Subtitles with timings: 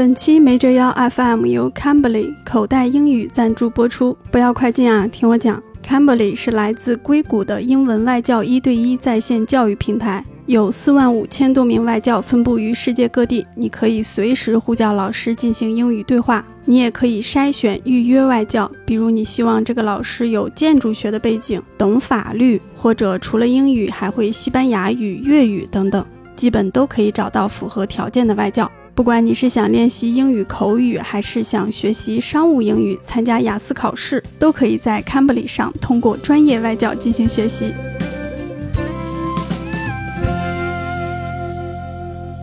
[0.00, 4.16] 本期没折腰 FM 由 Cambly 口袋英语赞助播出。
[4.30, 5.62] 不要快进啊，听我讲。
[5.86, 13.46] Cambly 是来自硅谷的英文外教一对一在线教育平台，有四万五千多名外教分布于世界各地。
[13.54, 26.02] 你可以随时呼叫老师进行英语对话，你也可以筛选预约外教，比如你希望这个老师有建筑学的背景，懂法律，或者除了英语还会西班牙语、粤语等等，
[26.34, 28.70] 基本都可以找到符合条件的外教。
[29.00, 37.72] 不管你是想练习英语口语，还是想学习商务英语、参加雅思考试，都可以在 Cambly 上通过专业外教进行学习。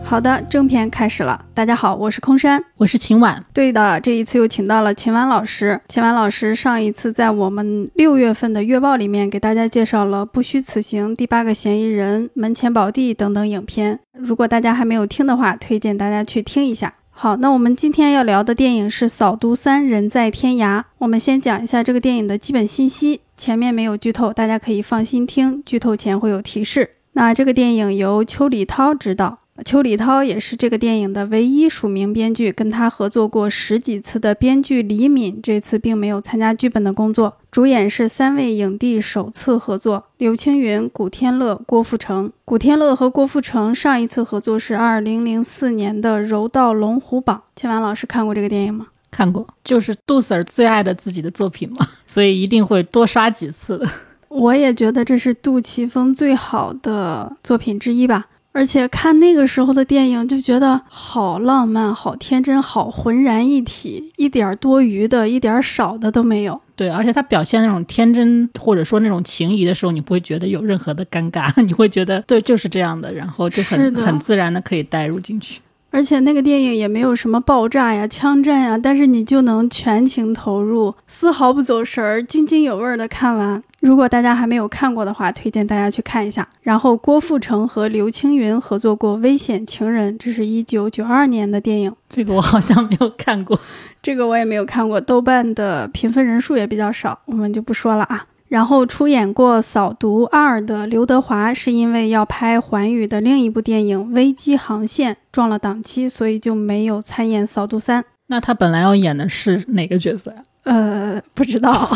[0.08, 1.44] 好的，正片开始了。
[1.52, 3.44] 大家好，我是空山，我是秦婉。
[3.52, 5.78] 对的，这一次又请到了秦婉老师。
[5.86, 14.00] 秦婉老师上一次在我们六月份的月报里面给大家介绍了《不虚此行》《第八个嫌疑人》《门前宝地》等等影片。
[14.14, 16.94] 如果大家还没有听的话，推荐大家去听一下。
[17.10, 20.80] 好，那我们今天要聊的电影是《扫毒三人在天涯》。
[20.96, 25.62] 我们先讲一下这个电影的基本信息，前面没有剧透，大家可以放心听。
[25.66, 26.92] 剧透前会有提示。
[27.12, 29.40] 那这个电影由邱礼涛执导。
[29.64, 37.36] 邱礼涛也是这个电影的唯一署名编剧，跟他合作过十几次的编剧李敏，这次并没有参加剧本的工作。
[37.50, 42.30] 主演是三位影帝首次合作：刘青云、古天乐、郭富城。
[42.44, 47.36] 古天乐和郭富城上一次合作是二零零四年的《柔道龙虎榜》。
[47.60, 48.86] 千婉老师看过这个电影吗？
[49.10, 53.84] 看过，就是杜 Sir 最爱的自己的作品嘛，所以一定会多刷几次。
[54.28, 58.26] 我也觉得这是杜琪峰最好的作品之一吧。
[58.58, 66.60] 而且看那个时候的电影，就觉得好浪漫、好天真、好浑然一体，一点多余的、一点少的都没有。
[66.74, 75.60] 对，而且他表现那种天真或者说那种情谊的时候，你不会觉得有任何的尴尬， 你会觉得对，就是这样的，然后就很很自然的可以带入进去。
[75.90, 83.62] 而且那个电影也没有什么爆炸呀、枪战呀，但是你就能全情投入，丝毫不走神儿，津津有味的看完。
[83.80, 86.46] 如果大家还没有看过的话，推荐大家去看一下。
[86.60, 91.92] 然后郭富城和刘青云合作过《危险情人》，这是一九九二年的电影。
[92.08, 93.58] 这个我好像没有看过，
[94.02, 95.00] 这个我也没有看过。
[95.00, 98.26] 豆瓣的评分人数也比较少，我们就不说了啊。
[98.48, 108.02] 然后出演过《扫毒二》的刘德华，是因为要拍环宇的另一部电影《危机航线》撞了档期，所以就没有参演《扫毒三》。
[108.28, 110.42] 那他本来要演的是哪个角色呀？
[110.64, 111.90] 呃，不知道。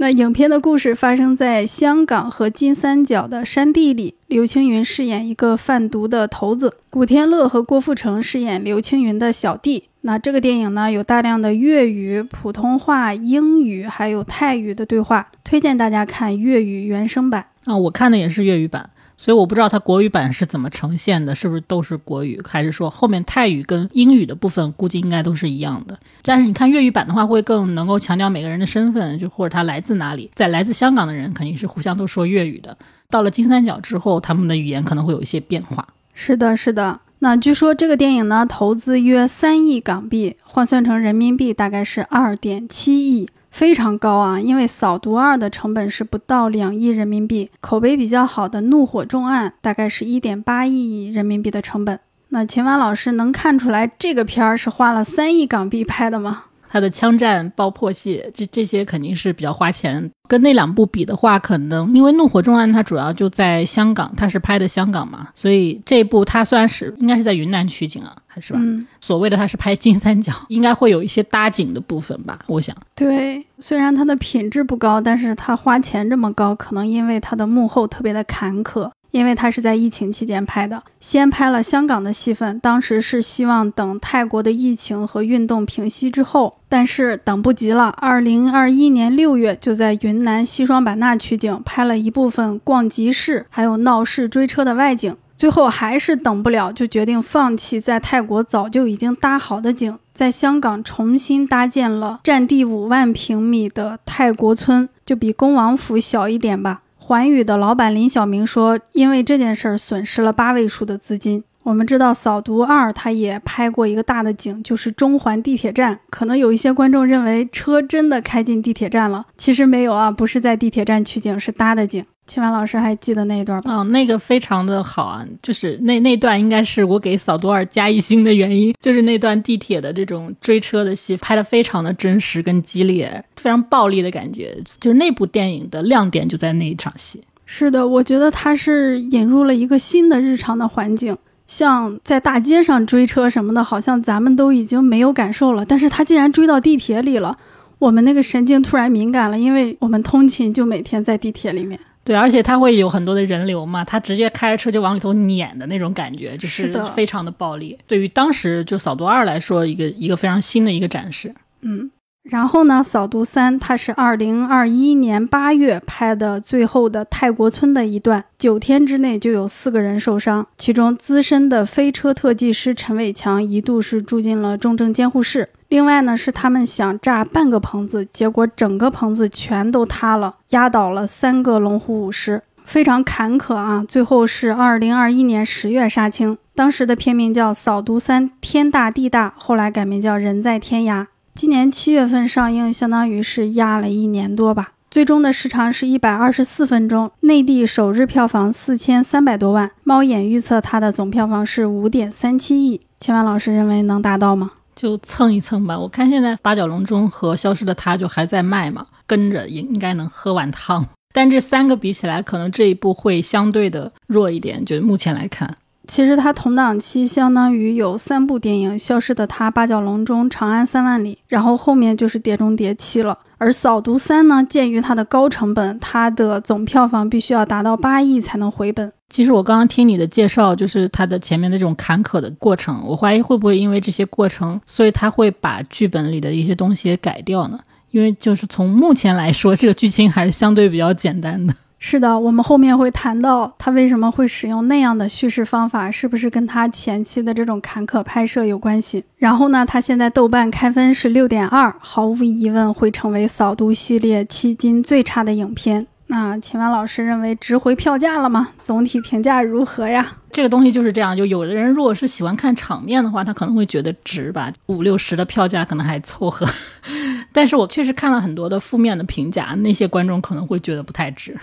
[0.00, 9.87] 那影片的故事发生在香港和金三角的山地里，刘青云饰演一个贩毒的头子，古天乐和郭富城饰演刘青云的小弟。
[10.02, 17.76] 那这个电影呢，有大量的粤语、普通话、英语还有泰语的对话，推荐大家看粤语原声版啊。
[17.76, 18.90] 我看的也是粤语版。
[19.20, 25.98] 所以我不知道它国语版是怎么呈现的，是不是都是国语，还是说后面泰语跟英语的部分估计应该都是一样的？
[26.22, 30.30] 但是你看粤语版的话，会更能够强调每个人的身份，就或者他来自哪里。
[30.36, 32.78] 在来自香港的人肯定是互相都说粤语的。
[33.10, 35.84] 到了金三角之后，他们的语言可能会有一些变化。
[36.14, 37.00] 是的，是的。
[37.20, 43.28] 那据说这个电影呢，投资约三亿港币，换算成人民币大概是二点七亿。
[43.50, 44.38] 非常高啊！
[44.38, 51.98] 因为《扫毒二》的成本是不到两亿人民币，口碑比较好的《怒火重案》大概是一点八亿人民币的成本。
[52.28, 56.44] 那秦晚老师能看出来这个片儿是花了三亿港币拍的吗？
[56.68, 60.10] 他的枪战、爆破戏，这这些肯定是比较花钱。
[60.28, 68.58] 跟那两部比的话，可能因为《怒火重案》它主要就在香港，它是拍的香港嘛，所以这部它虽然是应该是在云南取景啊，还是吧？
[68.62, 68.86] 嗯。
[69.00, 72.38] 所谓的它是拍金三角，应该会有一些搭景的部分吧？
[72.46, 72.76] 我想。
[72.94, 78.90] 对，虽然它的品质不高，但是它花钱这么高，可能因为它的幕后特别的坎坷。
[79.10, 87.86] 因为他是在疫情期间拍的，先拍了香港的戏份，当时是希望等泰国的疫情和运动平息之后，但是等不及了。
[87.98, 106.82] 二零二一年六月就在云南西双版纳取景，拍了一部分逛集市还有闹市追车的外景，最后还是等不了，就决定放弃在泰国早就已经搭好的景，在香港重新搭建了占地五万平米的泰国村，就比恭王府小一点吧。
[107.08, 111.42] 环宇的老板林晓明说：“因为这件事儿损失了八位数的资金。
[111.68, 116.00] 我们知道《扫毒二》它也拍过一个大的景，就是中环地铁站。
[116.08, 123.70] 可能有一些观众认为车真的开进地铁站了，其实没有啊，不是在地铁站取景，是搭的景。”秦晚老师还记得那一段吧？
[123.70, 137.22] 哦，那个非常的好啊，就是那那段应该是我给扫毒二加一星的原因，就是那段地铁的这种追车的戏拍的非常的真实跟激烈，非常暴力的感觉，就是那部电影的亮点就在那一场戏。
[137.44, 141.14] 是的，我觉得它是引入了一个新的日常的环境。
[141.48, 145.64] 像在大街上追车什么的，好像咱们都已经没有感受了。
[145.64, 147.36] 但是他竟然追到地铁里了，
[147.80, 151.80] 我们那个神经突然敏感了，因为我们通勤就每天在地铁里面。
[152.04, 157.76] 对，而且他会有很多的人流嘛，他直接开着车就往里头撵的那种感觉，就是的非常的暴力。
[157.86, 161.34] 对于当时就扫毒二来说，一个一个非常新的一个展示。
[161.60, 161.90] 嗯，
[162.28, 175.48] 然后呢，扫毒三它是二零二一年八月拍的最后的泰国村的一段，九天之内就有四个人受伤，其中资深的飞车特技师陈伟强一度是住进了重症监护室。
[175.68, 183.82] 另外呢，是他们想炸半个棚子，结果整个棚子全都塌了，压倒了三个龙虎武师，非常坎坷啊。
[183.88, 191.02] 最后是二零二一年十月杀青，当时的片名叫《扫毒三天大地大》，后来改名叫《人在天涯》。
[191.38, 194.72] 今年七月份上映，相当于是压了一年多吧。
[194.90, 199.70] 最终的时长是一百二十四分钟，内地首日票房四千三百多万。
[199.84, 202.80] 猫眼预测它的总票房是五点三七亿。
[202.98, 204.50] 千万老师认为能达到吗？
[204.74, 205.78] 就蹭一蹭吧。
[205.78, 210.84] 我看现在八角笼中和消失的她就还在卖嘛，跟着也应该能喝碗汤。
[211.14, 214.64] 但这三个比起来，可能这一部会相对的弱一点。
[214.64, 215.56] 就目前来看，
[215.88, 223.18] 其实它同档期相当于有三部电影，《消失的她》《八角笼中》《长安三万里》，然后后面就是《碟中谍七》了。
[223.38, 228.92] 而《扫毒三》呢，鉴于它的高成本，它的总票房必须要达到八亿才能回本。
[229.08, 237.58] 其实我刚刚听你的介绍，就是它的前面的这种坎坷的过程，我怀疑会不会因为这些过程，所以他会把剧本里的一些东西改掉呢？
[237.92, 241.54] 因为就是从目前来说，这个剧情还是相对比较简单的。
[241.80, 249.04] 是的，我们后面会谈到他为什么会使用那样的叙事方法，是不是跟他前期的这种坎坷拍摄有关系？
[249.16, 255.86] 然后呢，他现在豆瓣开分是六点二，毫无疑问会成为扫毒系列迄今最差的影片。
[256.08, 258.48] 那秦万老师认为值回票价了吗？
[258.60, 260.16] 总体评价如何呀？
[260.32, 266.44] 这个东西就是这样，就有的人如果是喜欢看场面的话，他可能会觉得值吧，五六十的票价可能还凑合。
[267.32, 271.36] 但是我确实看了很多的负面的评价，那些观众可能会觉得不太值。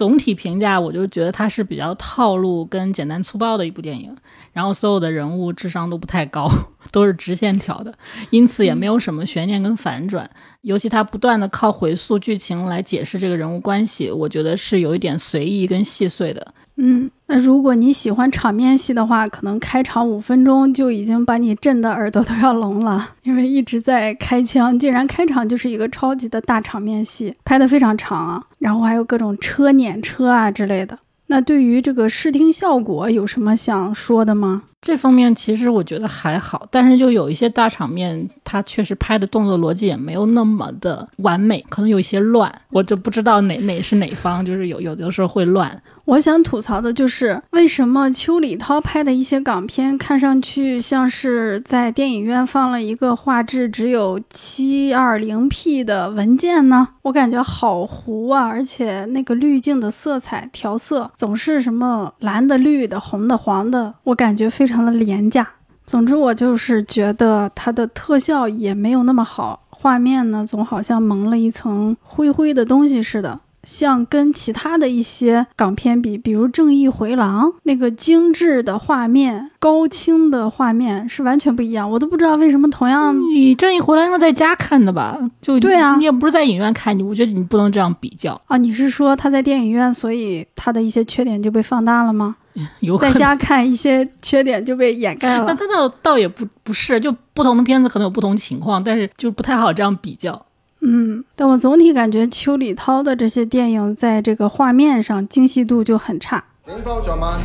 [0.00, 4.16] 总体评价，我就觉得它是比较套路跟简单粗暴的一部电影，
[4.50, 6.50] 然后所有的人物智商都不太高，
[6.90, 7.92] 都是直线条的，
[8.30, 10.30] 因此也没有什么悬念跟反转。
[10.62, 16.54] 尤其它不断的靠回溯剧情来解释这个人物关系，我觉得是有一点随意跟细碎的。
[16.82, 30.98] 嗯，那如果你喜欢场面戏的话，可能开场五分钟就已经把你震得耳朵都要聋了，因为一直在开枪，竟然开场就是一个超级的大场面戏，拍的非常长啊，然后还有各种车碾车啊之类的。
[31.26, 34.62] 那对于这个视听效果有什么想说的吗？
[34.80, 45.82] 这方面其实我觉得还好，但是就有一些大场面，它确实拍的动作逻辑也没有那么的完美，可能有一些乱，我就不知道哪哪是哪方，就是有有的时候会乱。
[46.06, 56.88] 我想吐槽的就是，为什么邱礼涛拍的一些港片看上去像是在电影院放了一个画质只有七二零 P 的文件呢？
[57.02, 65.46] 我感觉好糊啊，而且那个滤镜的色彩调色总是什么蓝的、绿的、红的、黄的，我感觉非常的廉价。
[65.84, 73.40] 总之，我就是觉得它的特效也没有那么好，画面呢总好像蒙了一层灰灰的东西似的。
[73.64, 81.90] 像跟其他的一些港片比，比如《正义回廊》那个精致的画面、高清的画面是完全不一样。
[81.90, 85.18] 我都不知道为什么同样你正义回廊是在家看的吧？
[85.42, 92.36] 就对啊你也不是在影院看，你我觉得你不能这样比较，啊，你是说他在电影院，所以他的一些缺点就被放大了吗？
[92.80, 92.98] 有。
[92.98, 95.54] 在家看一些缺点就被掩盖了那了。
[95.54, 100.46] 他倒倒也不不是，就不同的片子可能有不同情况，但是就不太好这样比较。
[100.82, 106.42] 嗯，但我总体感觉邱礼涛的这些电影在这个画面上精细度就很差。
[106.66, 107.38] 警方昨晚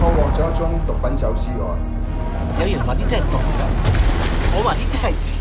[0.00, 1.58] 破獲咗一宗毒品走私案，
[2.60, 3.38] 有人話呢啲係毒㗎，
[4.56, 5.32] 我話呢啲係錢。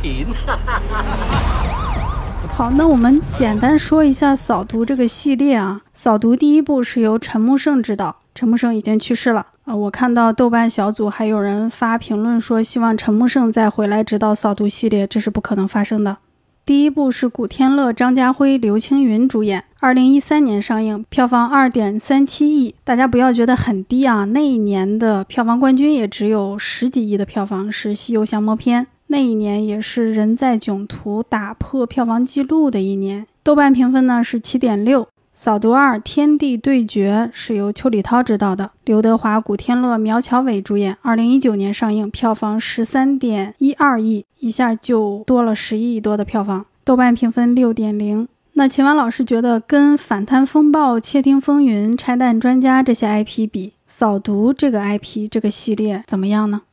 [2.56, 5.82] 好，那我们简单说一下《扫毒》这个系列啊。
[5.92, 9.76] 《扫毒》第一部是由陈木胜执导，陈木胜已经去世了啊。
[9.76, 16.18] 我看到豆瓣小组还有人发评论说，希望陈木胜再回来指导《扫毒》系列，这是不可能发生的。
[16.64, 22.76] 第一部是古天乐、张家辉、刘青云主演，二零一三年上映，票房二点三七亿。
[22.84, 28.86] 大家不要觉得很低啊，那一年的票房冠军也只有十几亿的票房，是《西游降魔篇》。
[29.13, 33.27] 那一年也是《人在囧途》打破票房纪录的一年。
[33.43, 35.08] 豆瓣评分呢是七点六。
[35.32, 46.65] 扫毒二：天地对决是由邱礼涛执导的，刘德华、古天乐、苗侨伟主演，二零一九年上映，票房十三点一二亿，一下就多了十亿多的票房。
[46.84, 48.27] 豆瓣评分六点零。
[48.53, 56.63] 那秦晚老师觉得跟《反贪风暴》《窃听风云》《拆弹专家》这些 IP 比，《扫毒》这个 IP 这个系列怎么样呢？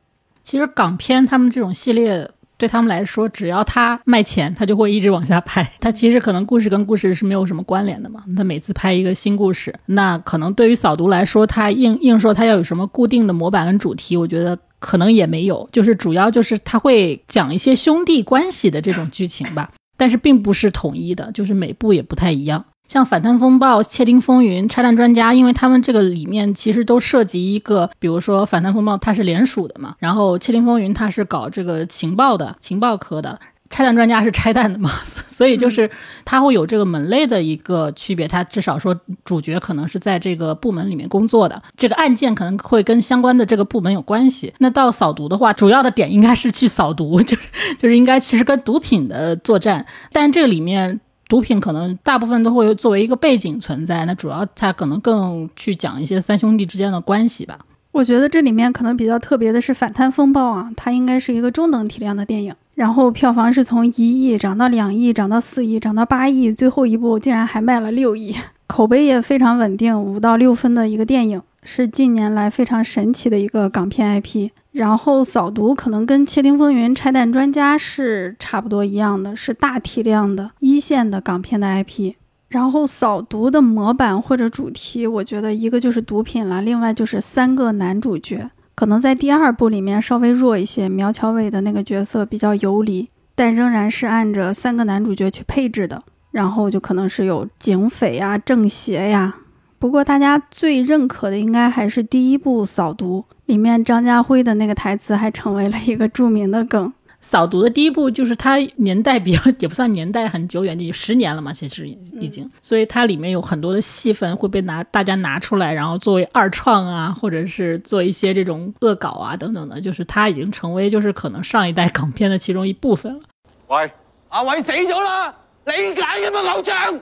[0.51, 2.29] 其实港片他们这种系列
[2.59, 5.65] 对他们来说，只要他卖钱，他就会一直往下拍。
[5.79, 8.25] 他其实可能故事跟故事是没有什么关联的嘛。
[8.37, 15.69] 他每次拍一个新故事，那可能对于扫毒来说，他硬硬说他要有什么固定的模板跟主题，我觉得可能也没有。
[15.71, 19.71] 就是主要就是他会讲一些兄弟关系的这种剧情吧。
[19.97, 22.65] 但是并不是统一的，就是每部也不太一样。
[22.91, 33.39] 像《反贪风暴》《窃听风云》《拆弹专家》，因为他们这个里面其实都涉及一个，比如说《反贪风暴》它是联署的嘛，然后《窃听风云》它是搞这个情报的，情报科的。
[33.69, 34.91] 拆弹专家是拆弹的嘛，
[35.29, 35.89] 所以就是
[36.25, 44.53] 它会有这个门类的一个区别，它至少说主角可能是在这个部门里面工作的，这个案件可能会跟相关的这个部门有关系。
[44.59, 47.43] 那到扫毒的话，主要的点应该是去扫毒， 就是
[47.79, 50.99] 就是应该其实跟毒品的作战，但这个里面
[51.31, 57.57] 毒品可能大部分都会作为一个背景存在，那主要它可能更去讲一些三兄弟之间的关系吧。
[57.93, 62.55] 我觉得这里面可能比较特别的是《反贪风暴》啊，它应该是一个中等体量的电影。
[62.75, 68.35] 然后票房是从一亿涨到两亿，涨到四亿，涨到八亿，最后一部竟然还卖了六亿，
[68.67, 74.51] 口碑也非常稳定，五到六分的一个电影，是近年来非常神奇的一个港片 IP。
[74.73, 82.15] 然后扫毒可能跟《窃听风云》《拆弹专家》是差不多一样的，是大体量的一线的港片的 IP。
[82.49, 88.51] 然后扫毒的模板或者主题，我觉得一个就是毒品了，另外就是三个男主角。
[88.75, 96.03] 可能在第二部里面稍微弱一些，苗侨伟的那个角色比较游离，但仍然是按着三个男主角去配置的。
[96.31, 99.35] 然后就可能是有警匪呀、正邪呀。
[99.81, 106.93] 不过大家最认可的应该还是第一部《扫毒》里面张家辉的那个台词，还成为了一个著名的梗。
[107.21, 123.21] 扫毒的第一部就是它年代比较 也不算年代很久远，就十年了嘛，其实已经，所以它里面有很多的戏份会被拿大家拿出来，然后作为二创啊，或者是做一些这种恶搞啊等等的，就是它已经成为就是可能上一代港片的其中一部分了。
[123.67, 123.91] 喂，
[124.29, 125.35] 阿伟死咗啦，
[125.67, 126.99] 理解嘅嘛偶像？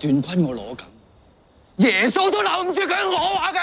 [0.00, 0.84] 段坤我攞緊，
[1.86, 3.58] 耶穌都留唔住佢，我話嘅。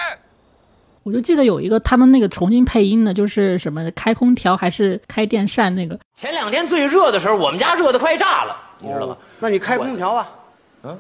[1.04, 5.98] 我就记得有一个他们那个重新配音的，就是什么开空调还是开电扇那个。
[6.16, 9.18] 前两天最热的时候，我们家热的快炸了，你知道吗？
[9.40, 10.30] 那你开空调吧？
[10.84, 10.98] 嗯，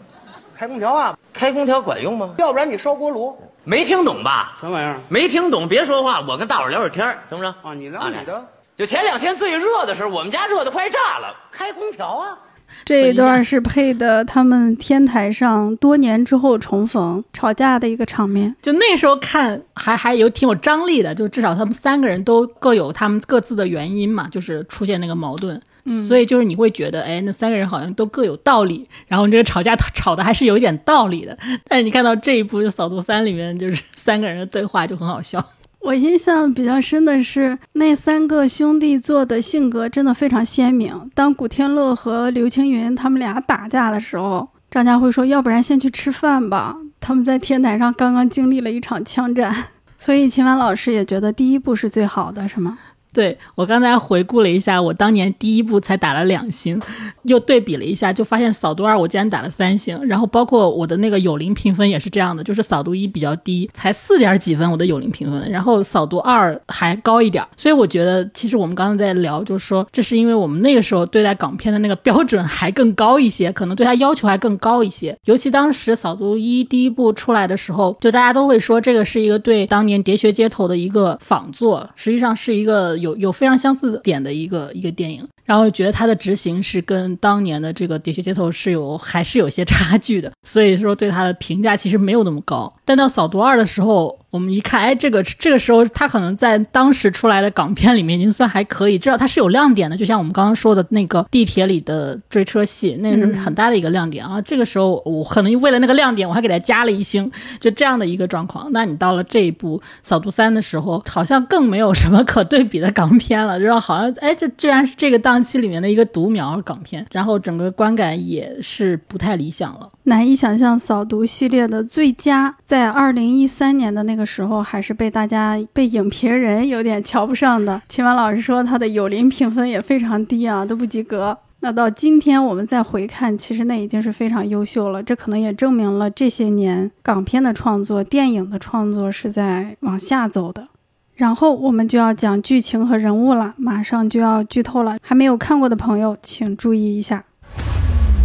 [0.57, 1.17] 开空调啊？
[1.33, 2.33] 开空调管用吗？
[2.37, 3.37] 要不然你烧锅炉？
[3.63, 4.57] 没听懂吧？
[4.59, 4.99] 什么玩意儿？
[5.07, 7.53] 没听懂，别说话，我跟大伙儿聊会儿天儿，行不行？
[7.61, 8.43] 啊，你聊你的。
[8.75, 12.39] 就前两天最热的时候，我们家热的快炸了，开空调啊？
[12.83, 31.37] 这一段是配的他们天台上多年之后重逢吵架的一个场面，就那时候看还还有挺有张力的，就至少他们三个人都各有他们各自的原因嘛，就是出现那个矛盾，嗯，所以就是你会觉得，哎，那三个人好像都各有道理，然后这个吵架 吵的还是有一点道理的，
[31.67, 35.43] 但是你看到这一部《扫毒三》里面，就是三个人的对话就很好笑。
[35.83, 41.09] 我印象比较深的是那三个兄弟做的性格真的非常鲜明。
[41.15, 49.53] 当古天乐和刘青云他们俩打架的时候，张家辉说：“要不然先去吃饭吧。”他们在天台上刚刚经历了一场枪战，
[49.97, 52.77] 所以秦晚老师也觉得第一部是最好的，是吗？
[53.13, 56.81] 对我刚才回顾了一下，我当年第一部才打了两星，
[57.23, 83.00] 又对比了一下，就发现扫毒二我竟然打了三星，然后包括我的那个有灵评分也是这样的，就是扫毒一比较低，才四点几分我的有灵评分，然后扫毒二还高一点，所以我觉得其实我们刚刚在聊，就是说这是因为我们那个时候对待港片的那个标准还更高一些，可能对他要求还更高一些，尤其当时扫毒一第一部出来的时候，就大家都会说这个是一个对当年喋血街头的一个仿作，实际上是一个。
[83.01, 92.73] 有有非常相似点的一个一个电影，然后觉得它的执行是跟当年的这个《喋血街头》是有还是有些 差距的，所以说对它的评价其实没有那么高。
[92.91, 94.19] 但到《扫毒二》的时候。
[94.31, 99.97] 我们一看，哎，这个这个时候他可能在当时出来的港片里面已经算还可以，至少他是有亮点的。
[99.97, 104.41] 就像我们刚刚说的那个地铁里的追车戏，那个是很大的一个亮点啊。
[104.41, 107.29] 这个时候我可能为了那个亮点，我还给他加了一星，
[107.59, 108.69] 就这样的一个状况。
[108.71, 119.89] 那你到了这一部《扫毒三》的时候，好像更没有什么可对比的港片了，然后好像哎，这居然是这个档期里面的一个独苗港片，然后整个观感也是不太理想了。
[120.03, 127.79] 难以想象，扫毒系列的最佳在在二零一三年的那个时候，还是被大家被影评人有点瞧不上的。
[127.87, 131.37] 秦晚老师说他的有灵评分也非常低啊，都不及格。
[131.59, 135.03] 那到今天我们再回看，其实那已经是非常优秀了。
[135.03, 140.67] 这可能也证明了这些年港片的创作、电影的创作是在往下走的。
[141.13, 144.97] 然后我们就要讲剧情和人物了，马上就要剧透了。
[145.03, 147.23] 还没有看过的朋友，请注意一下。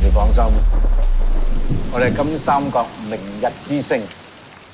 [0.02, 0.42] 你放心。
[1.92, 4.00] 我哋金三角明日之星。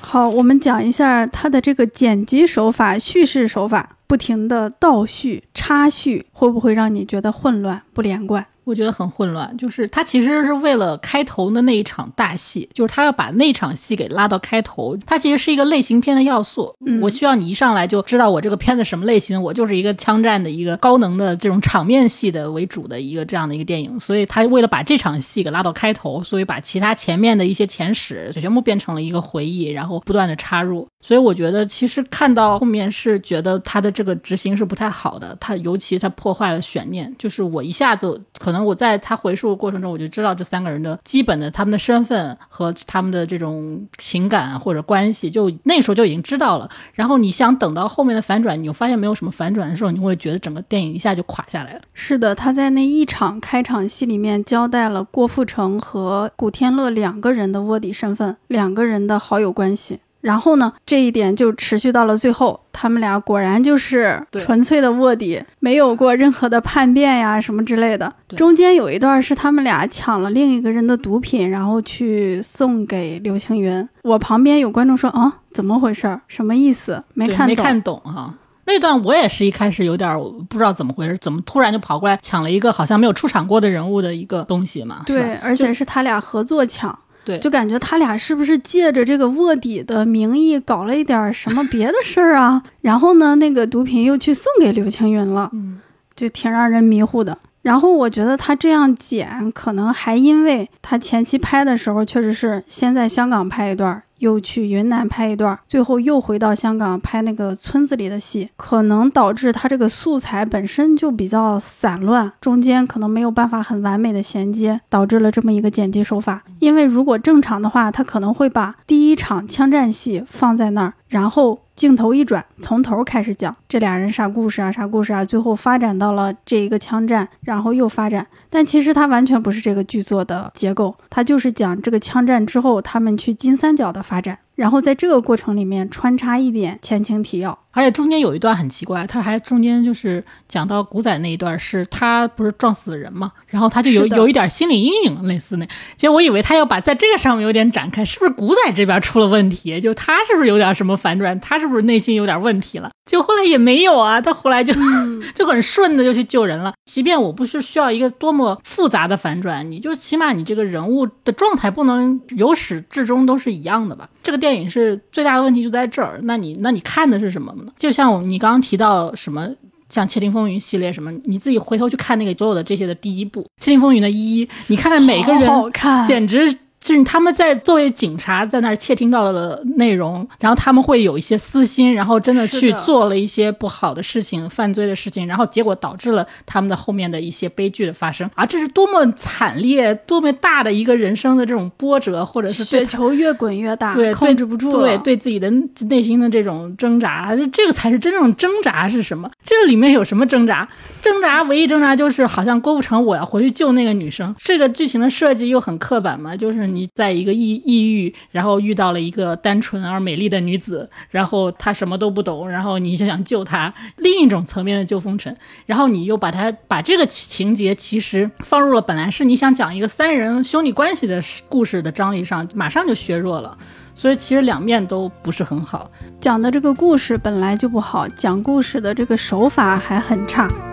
[0.05, 8.45] 好，我们讲一下他的这个剪辑手法、叙事手法，不停的倒叙、插叙，会不会让你觉得混乱、不连贯？
[8.65, 14.97] 我觉得很混乱，就是他其实是为了开头的那一场大戏，就是他要把那场戏给拉到开头。
[15.05, 16.73] 它其实是一个类型片的要素。
[16.85, 23.99] 嗯我需要你一上来就知道我这个片子什么类型，我就是一个枪战的一个高能的这种场面戏的为主的一个这样的一个电影。
[23.99, 30.87] 所以他为了把这场戏给拉到开头，所以把其他前面的一些前史就全部变成了一个回忆，然后不断的插入。
[31.05, 46.69] 所以我觉得其实看到后面是觉得他的这个执行是不太好的，他尤其他破坏了悬念，就是我一下子可能我在他回述的过程中，我就知道这三个人的基本的他们的身份和他们的这种情感或者关系，就那时候就已经知道了。
[46.93, 51.81] 然后你想等到后面的反转，你又发现没有什么反转的时候，你会觉得整个电影一下就垮下来了。
[51.93, 59.99] 是的，他在那一场开场戏里面交代了郭富城和古天乐两个人的卧底身份，两个人的好友关系。
[60.23, 68.11] 然后呢，这一点就持续到了最后，他们俩果然就是纯粹的卧底，没有过任何的叛变呀什么之类的。
[68.37, 73.85] 中间有一段是他们俩抢了另一个人的毒品，然后去送给刘青云。
[74.03, 76.21] 我旁边有观众说：“啊，怎么回事儿？
[76.29, 77.03] 什么意思？
[77.13, 77.47] 没看懂。
[77.47, 78.33] 没看懂哈。
[78.65, 80.17] 那段我也是一开始有点儿
[80.49, 85.03] 不知道怎么回事，怎么突然就跑过来抢了一个好像没有出场过的人物的一个东西嘛？
[85.05, 86.97] 对，而且是他俩合作抢。
[87.25, 92.61] 对，就感觉他俩是不是借着这个卧底的名义搞了一点儿什么别的事儿啊？
[92.81, 95.79] 然后呢，那个毒品又去送给刘青云了，嗯，
[96.15, 97.37] 就挺让人迷糊的。
[97.61, 116.41] 然后我觉得他这样剪，可能还因为他前期拍的时候确实是先在香港拍一段儿，又去云南拍一段儿，最后又回到香港拍那个村子里的戏，可能导致他这个素材本身就比较散乱，中间可能没有办法很完美的衔接，导致了这么一个剪辑手法。
[116.59, 128.25] 因为如果正常的话，他可能会把第一场枪战戏放在那儿，然后镜头一转，从头开始讲这俩人啥故事啊，啥故事啊，最后发展到了这一个枪战，然后又发展。
[128.55, 137.57] 但其实它完全不是这个剧作的结构，它就是讲这个枪战之后他们去金三角的发展，然后在这个过程里面穿插一点前情提要。
[137.73, 145.67] 而且中间有一段很奇怪，他还中间就是讲到古仔那一段，是他不是撞死人嘛，然后他就有有一点心理阴影，类似那。
[145.97, 149.81] 结果我以为他要把在这个上面有点展开，是不是古仔这边出了问题？
[149.81, 151.37] 就他是不是有点什么反转？
[151.39, 152.91] 他是不是内心有点问题了？
[153.05, 154.73] 就后来也没有啊，他后来就、
[155.35, 156.73] 就很顺的就去救人了。
[156.85, 164.07] 即便我不是需要一个多么复杂的反转，你就起码你这个人物的状态不能由始至终都是一样的吧？
[164.21, 166.19] 这个电影是最大的问题就在这儿。
[166.23, 167.71] 那你那你看的是什么呢？
[167.77, 169.47] 就像我你刚刚提到什么。
[169.89, 176.51] 像《窃听风云》系列什么，你自己回头去看那个所有的这些的第一部《窃听风云》的一，你看看每个人好好看简直
[176.83, 188.29] 就是他们在作为警察在那儿窃听到的内容，然后他们会有一些私心，然后真的去做了一些不好的事情、犯罪的事情，然后结果导致了他们的后面的一些悲剧的发生。
[188.35, 194.97] 啊，这是多么惨烈、多么大的一个人生的这种波折，或者是雪球越滚越大，对，控制不住对了。
[194.97, 195.49] 对自己的
[195.87, 199.31] 内心的这种挣扎，就这个才是真正挣扎是什么？
[199.45, 200.67] 这个里面有什么挣扎？
[200.99, 223.57] 挣扎唯一挣扎就是好像郭富城我要回去救那个女生，这个剧情的设计又很刻板嘛，就是你在一个抑抑郁，然后遇到了一个单纯而美丽的女子，然后她什么都不懂，然后你就想救她，另一种层面的救风尘，然后你又把它把这个情节其实放入了本来是你想讲一个三人兄弟关系的故事的张力上，马上就削弱了。
[223.95, 225.89] 所以其实两面都不是很好。
[226.19, 230.72] 讲的这个故事本来就不好，讲故事的这个手法还很差。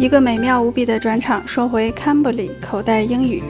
[0.00, 3.42] 一个美妙无比的转场，说回 Cambly 口袋英语。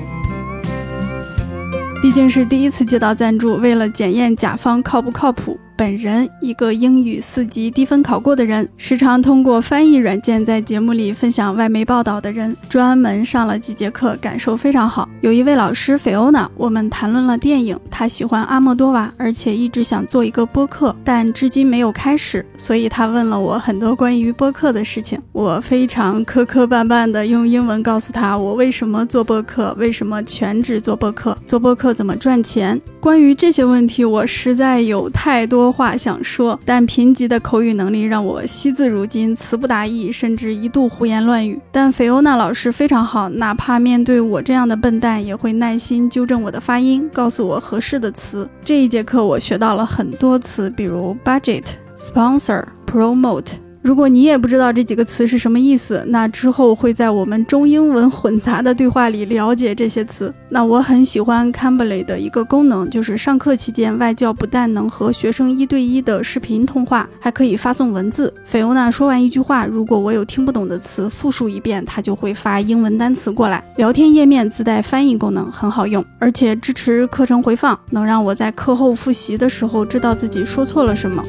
[2.02, 15.08] 毕竟是第一次接到赞助，为了检验甲方靠不靠谱，本人一个英语四级低分考过的人，时常通过翻译软件在节目里分享外媒报道的人，专门上了几节课，感受非常好。
[15.22, 25.18] 有一位老师菲欧娜，我们谈论了电影，她喜欢阿莫多瓦，而且一直想做一个播客，但至今没有开始，所以她问了我很多关于播客的事情。
[25.32, 32.78] 我非常磕磕绊绊地用英文告诉她我为什么做播客，为什么全职做播客，做播客怎么赚钱。
[33.00, 41.60] 关于这些问题，我实在有太多话想说，但贫瘠的口语能力让我惜字如金，词不达意，甚至一度胡言乱语。
[41.70, 48.48] 但菲欧娜老师非常好，哪怕面对我这样的笨蛋，也会耐心纠正我的发音，告诉我合适的词。
[48.64, 51.64] 这一节课我学到了很多词，比如 budget、
[51.96, 53.69] sponsor、promote。
[53.82, 60.32] 如果你也不知道这几个词是什么意思，那之后会在我们中英文混杂的对话里了解这些词。
[60.50, 68.32] 那我很喜欢 Cambly 的一个功能，就是上课期间外教不但能和学生一对一的视频通话，还可以发送文字。
[68.44, 73.64] 菲欧娜说完一句话，如果我有听不懂的词，复述一遍，它就会发英文单词过来。
[73.76, 81.24] 聊天页面自带翻译功能，很好用，而且支持课程回放，能让我在课后复习的时候知道自己说错了什么。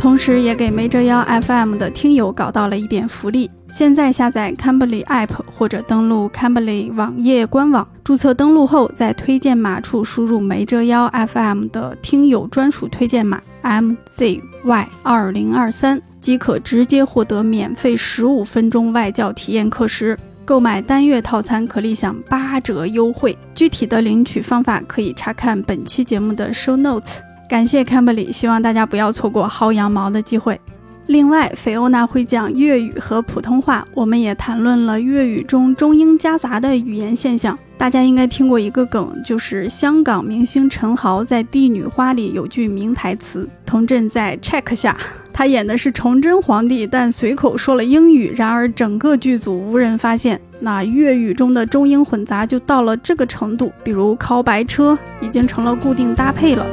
[0.00, 3.50] 同时，也给没折腰 FM 的听友搞到了一点福利。
[3.68, 20.18] 现在下载 Cambly App 或者登录 Cambly 网页官网，注册登录后，在推荐码处输入没折腰 FM 的听友专属推荐码 MZY 二零二三，即可直接获得免费十五分钟外教体验课时。
[20.46, 23.36] 购买单月套餐可立享八折优惠。
[23.54, 27.18] 具体的领取方法可以查看本期节目的 Show Notes。
[27.50, 30.60] 感谢 Cambly，希望大家不要错过薅羊毛的机会。
[31.06, 37.58] 另外，菲欧娜会讲粤语和普通话，我们也谈论了粤语中中英夹杂的语言现象。
[37.76, 44.96] 大家应该听过一个梗，就是香港明星陈豪在《帝女花》里有句名台词：“童振在 check 下，
[45.32, 56.64] 他演的是崇祯皇帝，但随口说了英语，然而整个剧组无人发现。”那粤语中的中英混杂就到了这个程度，比如“靠白车”已经成了固定搭配了。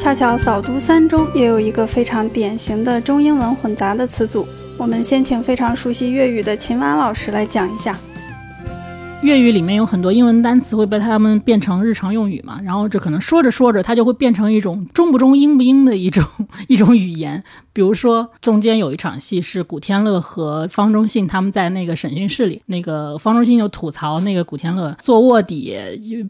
[0.00, 7.94] 恰巧扫读三中也有一个非常典型的中英文混杂的词组，我们先请非常熟悉粤语的秦婉老师来讲一下。
[9.22, 16.24] 粤语里面有很多英文单词会被他们变成日常用语嘛，然后这可能说着说着，它就会变成一种中不中、英不英的一种
[16.68, 17.44] 一种语言。
[17.72, 25.76] 比如说，中间有一场戏是古天乐和方中信他们在那个审讯室里，那个方中信就吐槽那个古天乐做卧底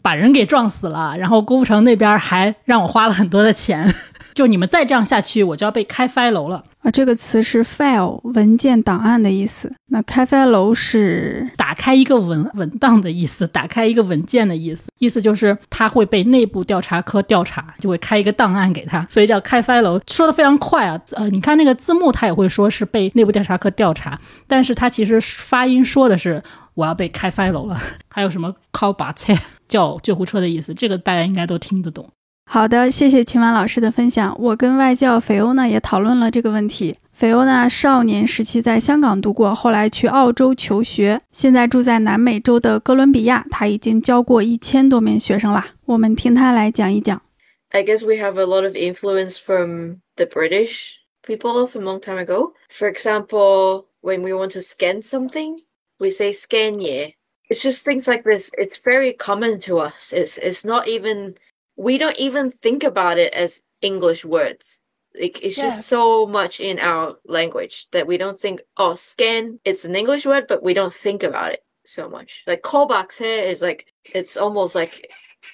[0.03, 3.87] 把人给撞死了，然后郭富城那边还让我花了很多的钱，
[4.33, 6.63] 就你们再这样下去，我就要被开飞楼了。
[6.79, 9.71] 啊，这个词是 file 文件档案的意思。
[9.89, 20.01] 那开发楼是打开一个文文档的意思，打开一个文件的意思，意思就是他会被内部调查科调查，就会开一个档案给他，所以叫开发楼。
[20.07, 26.41] 说的非常快啊，呃，你看那个字幕，他也会说是被内部调查科调查，但是他其实发音说的是
[26.73, 27.77] 我要被开发楼了。
[28.09, 29.33] 还有什么 call 把车
[29.67, 32.09] 叫救护车的意思，这个大家应该都听得懂。
[32.53, 34.35] 好的，谢谢秦婉老师的分享。
[34.37, 36.93] 我跟外教菲欧娜也讨论了这个问题。
[37.13, 43.45] 菲欧娜少年时期在香港度过，后来去澳洲求学，现在住在南美洲的哥伦比亚。
[43.49, 45.65] 他已经教过一千多名学生啦。
[45.85, 47.21] 我们听他来讲一讲。
[47.69, 52.51] I guess we have a lot of influence from the British people from long time ago.
[52.67, 55.55] For example, when we want to scan something,
[55.99, 57.11] we say scan yeah.
[57.49, 58.51] It's just things like this.
[58.57, 60.11] It's very common to us.
[60.11, 61.35] It's it's not even
[61.75, 64.79] we don't even think about it as English words.
[65.19, 69.83] Like it's just so much in our language that we don't think, oh, scan, it's
[69.83, 72.43] an English word, but we don't think about it so much.
[72.47, 75.07] Like callbacks here is like it's almost like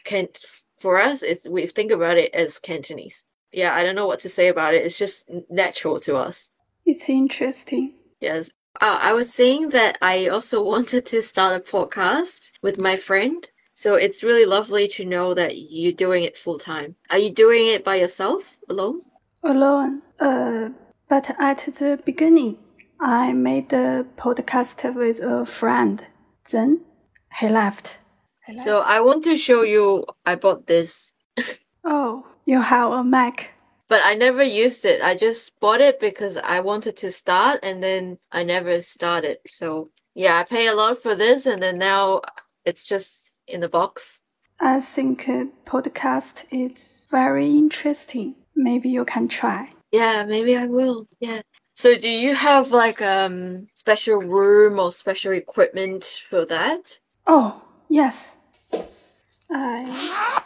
[0.03, 0.27] can
[0.77, 3.25] for us it's we think about it as Cantonese.
[3.51, 4.85] Yeah, I don't know what to say about it.
[4.85, 6.51] It's just natural to us.
[6.85, 7.93] It's interesting.
[8.19, 8.49] Yes.
[8.79, 13.47] Uh, I was saying that I also wanted to start a podcast with my friend
[13.77, 16.95] so it's really lovely to know that you're doing it full time.
[17.11, 19.01] Are you doing it by yourself, alone?
[19.43, 20.01] Alone.
[20.19, 20.69] Uh,
[21.07, 22.57] but at the beginning,
[22.99, 26.03] I made the podcast with a friend.
[26.51, 26.81] Then
[27.39, 27.99] he left.
[28.47, 28.63] He left.
[28.63, 30.05] So I want to show you.
[30.25, 31.13] I bought this.
[31.83, 33.51] oh, you have a Mac.
[33.89, 35.03] But I never used it.
[35.03, 39.37] I just bought it because I wanted to start, and then I never started.
[39.45, 42.21] So yeah, I pay a lot for this, and then now
[42.65, 44.21] it's just in the box?
[44.59, 48.35] I think a podcast is very interesting.
[48.55, 49.71] Maybe you can try.
[49.91, 51.07] Yeah, maybe I will.
[51.19, 51.41] Yeah.
[51.73, 56.99] So do you have like um special room or special equipment for that?
[57.27, 58.35] Oh, yes.
[59.49, 60.43] I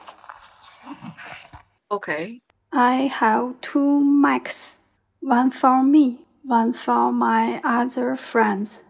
[1.89, 2.41] Okay.
[2.71, 4.75] I have two mics.
[5.19, 8.81] One for me, one for my other friends.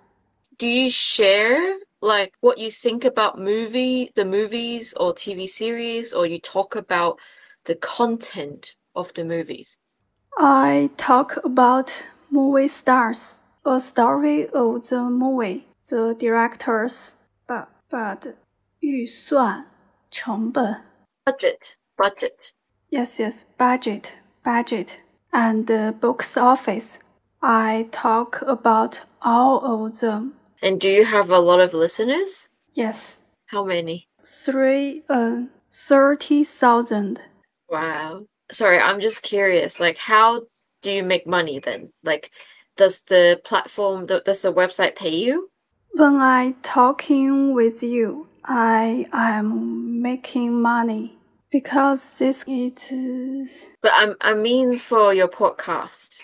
[0.58, 6.27] Do you share like what you think about movie the movies or TV series or
[6.27, 7.19] you talk about
[7.65, 9.79] the content of the movies?
[10.39, 17.15] I talk about movie stars, a story of the movie, the directors,
[17.47, 18.35] but but
[18.81, 19.67] 预算
[20.11, 20.83] 成本
[21.25, 22.53] budget budget
[22.91, 24.13] yes yes budget
[24.45, 24.99] budget
[25.33, 26.99] and the box office.
[27.43, 30.35] I talk about all of them.
[30.62, 32.50] And do you have a lot of listeners?
[32.74, 33.20] Yes.
[33.48, 34.08] How many?
[34.26, 37.20] Three, uh, 30,000.
[37.70, 38.26] Wow.
[38.52, 39.80] Sorry, I'm just curious.
[39.80, 40.44] Like, how
[40.82, 41.92] do you make money then?
[42.04, 42.32] Like,
[42.78, 45.50] does the platform, does the website pay you?
[45.94, 51.18] When I talking with you, I am making money
[51.52, 56.20] because this is But I'm, I mean for your podcast.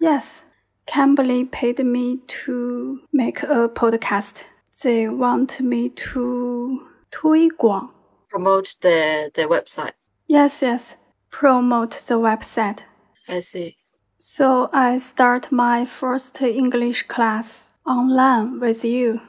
[0.00, 0.44] yes.
[0.90, 4.42] Cambly paid me to make a podcast.
[4.82, 6.80] They want me to
[7.12, 7.90] 推广
[8.28, 9.92] Promote the, the website.
[10.26, 10.96] Yes, yes.
[11.30, 12.80] Promote the website.
[13.28, 13.76] I see.
[14.18, 19.20] So I start my first English class online with you.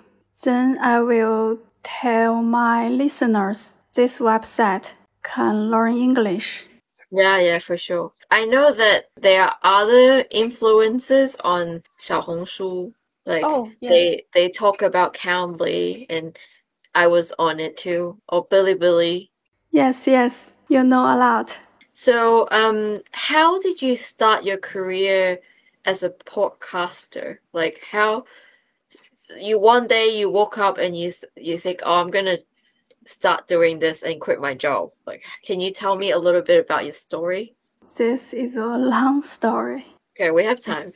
[0.44, 6.66] Then I will tell my listeners this website can learn English.
[7.12, 8.12] Yeah, yeah, for sure.
[8.32, 12.94] I know that there are other influences on Xiaohongshu.
[13.26, 13.90] Like oh, yeah.
[13.90, 16.38] they they talk about Calmly and
[16.96, 18.18] I was on it too.
[18.30, 19.30] Or Billy Billy.
[19.72, 20.52] Yes, yes.
[20.70, 21.60] You know a lot.
[21.92, 25.40] So um how did you start your career
[25.86, 27.40] as a podcaster?
[27.52, 28.26] Like how
[29.38, 32.42] you one day you woke up and you you think, "Oh, I'm going to
[33.05, 34.91] start doing this and quit my job.
[35.07, 37.55] Like, can you tell me a little bit about your story?
[37.97, 39.87] This is a long story.
[40.17, 40.93] Okay, we have time.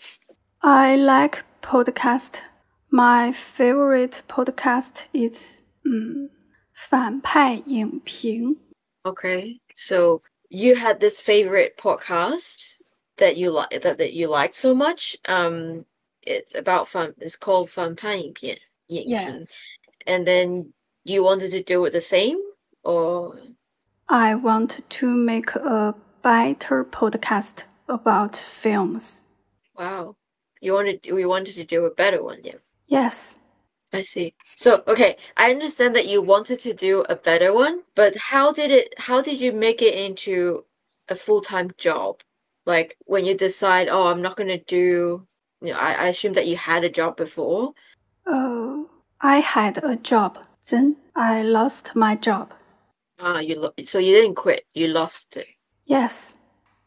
[0.62, 2.40] I like podcast.
[2.90, 6.30] My favorite podcast is 嗯
[6.72, 8.56] 反派影评。
[9.04, 12.76] Okay, so you had this favorite podcast
[13.16, 15.16] that you like that, that you liked so much.
[15.26, 15.84] Um,
[16.22, 17.14] it's about fun.
[17.18, 19.46] It's called 反派影片影评
[20.06, 20.72] and then
[21.05, 22.39] you wanted to do it the same
[22.83, 23.37] or?
[24.09, 29.25] I want to make a better podcast about films.
[29.77, 30.15] wow.
[30.61, 32.59] You wanted we wanted to do a better one yeah.
[32.87, 33.35] Yes,
[33.93, 34.33] i see.
[34.55, 38.71] So okay i understand that you wanted to do a better one but how did
[38.71, 40.65] it how did you make it into
[41.09, 42.21] a full-time job?
[42.65, 45.27] Like when you decide oh i'm not going to do
[45.61, 47.73] you know I, I assume that you had a job before.
[48.25, 48.83] Uh,
[49.21, 50.39] I had a job.
[50.70, 52.48] Then I lost my job.
[53.18, 55.46] ah you lo- so you didn't quit you lost it
[55.86, 56.34] Yes,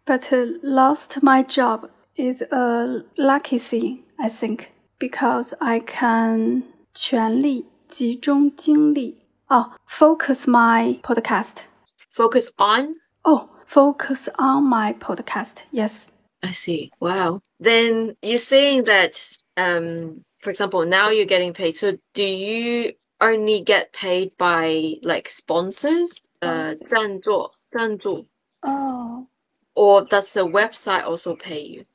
[0.06, 9.18] but uh, lost my job is a lucky thing, I think, because I can 全力集中精力
[9.50, 11.64] oh focus my podcast.
[12.12, 15.64] focus on Oh, focus on my podcast.
[15.72, 16.08] Yes.
[16.42, 16.92] I see.
[17.00, 17.42] Wow.
[17.60, 19.16] Then you're saying that,
[19.56, 21.76] um, for example, now you're getting paid.
[21.78, 28.26] So do you only get paid by like sponsors, uh, 赞助,赞助,
[28.64, 29.28] Oh.
[29.76, 31.86] or does the website also pay you?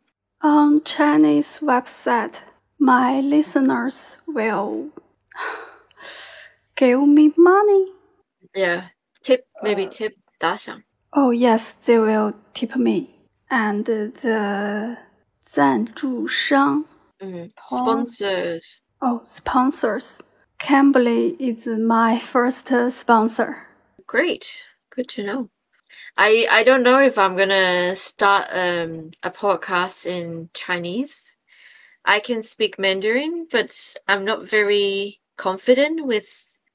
[0.42, 2.40] On Chinese website,
[2.78, 4.90] my listeners will
[6.76, 7.92] give me money.
[8.54, 8.88] Yeah.
[9.22, 10.84] Tip, maybe tip 打赏.
[11.12, 13.18] Oh yes, they will tip me.
[13.50, 14.96] And the
[15.44, 16.84] 赞助商
[17.20, 17.50] Mm.
[17.58, 18.80] Sponsors.
[19.00, 20.18] Oh, sponsors.
[20.63, 23.67] Cambly is my first sponsor.
[24.07, 24.63] Great.
[24.91, 25.49] Good to know.
[26.15, 31.35] I I don't know if I'm gonna start um a podcast in Chinese.
[32.05, 33.71] I can speak Mandarin, but
[34.07, 36.29] I'm not very confident with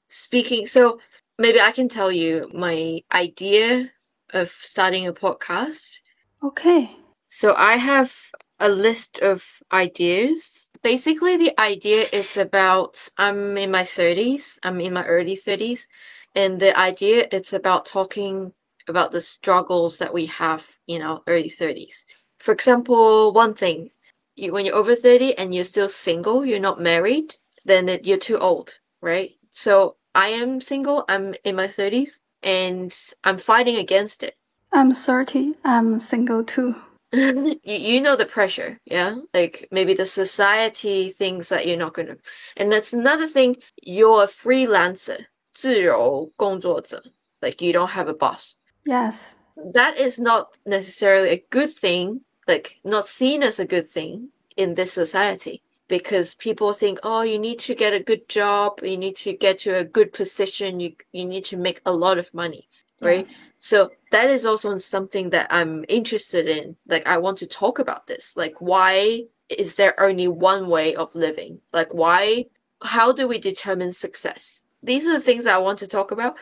[0.09, 0.67] speaking.
[0.67, 0.99] So
[1.39, 3.89] maybe I can tell you my idea
[4.33, 6.01] of starting a podcast.
[6.43, 6.95] Okay.
[7.25, 8.13] So I have
[8.59, 10.68] a list of ideas.
[10.81, 15.87] Basically, the idea is about I'm in my 30s, I'm in my early 30s,
[16.35, 18.53] and the idea it's about talking
[18.87, 22.05] about the struggles that we have in our early 30s.
[22.39, 23.91] For example, one thing,
[24.35, 28.17] you, when you're over 30 and you're still single, you're not married, then it, you're
[28.17, 29.31] too old, right?
[29.51, 34.35] So I am single, I'm in my 30s, and I'm fighting against it.
[34.71, 35.55] I'm 30.
[35.63, 36.75] I'm single too.
[37.12, 39.16] you, you know the pressure, yeah?
[39.32, 42.16] Like maybe the society thinks that you're not gonna.
[42.56, 47.02] And that's another thing, you're a freelancer, 自由工作者.
[47.40, 48.56] Like you don't have a boss.
[48.84, 49.36] Yes.
[49.56, 54.74] That is not necessarily a good thing, like not seen as a good thing in
[54.74, 55.62] this society.
[55.86, 59.58] Because people think, oh, you need to get a good job, you need to get
[59.60, 62.68] to a good position, you you need to make a lot of money,
[63.01, 63.27] right?
[63.57, 66.75] So that is also something that I'm interested in.
[66.87, 68.35] Like I want to talk about this.
[68.37, 71.59] Like why is there only one way of living?
[71.73, 72.45] Like why
[72.81, 74.63] how do we determine success?
[74.83, 76.37] These are the things I want to talk about.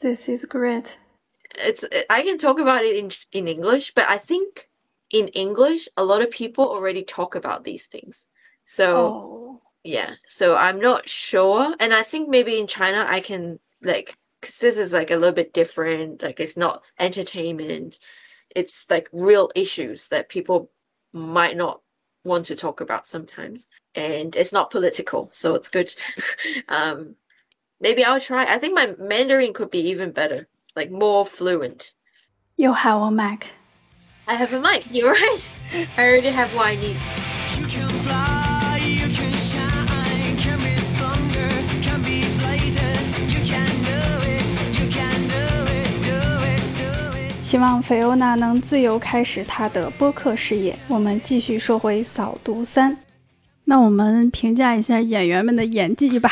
[0.00, 0.98] This is great.
[1.56, 4.68] It's I can talk about it in in English, but I think
[5.10, 8.26] in English a lot of people already talk about these things.
[8.64, 9.60] So Oh.
[9.82, 14.58] yeah so i'm not sure and i think maybe in china i can like because
[14.58, 17.98] this is like a little bit different like it's not entertainment
[18.54, 20.70] it's like real issues that people
[21.12, 21.80] might not
[22.24, 23.68] want to talk about sometimes.
[23.94, 25.94] And it's not political, so it's good.
[26.68, 27.16] um,
[27.80, 28.44] maybe I'll try.
[28.44, 31.94] I think my Mandarin could be even better, like more fluent.
[32.56, 33.48] You have a Mac.
[34.28, 34.86] I have a mic.
[34.90, 35.54] You're right.
[35.96, 37.29] I already have what I need.
[47.50, 50.78] 希望菲欧娜能自由开始她的播客事业。
[50.86, 52.96] 我们继续说回扫毒三，
[53.64, 56.30] 那我们评价一下演员们的演技吧。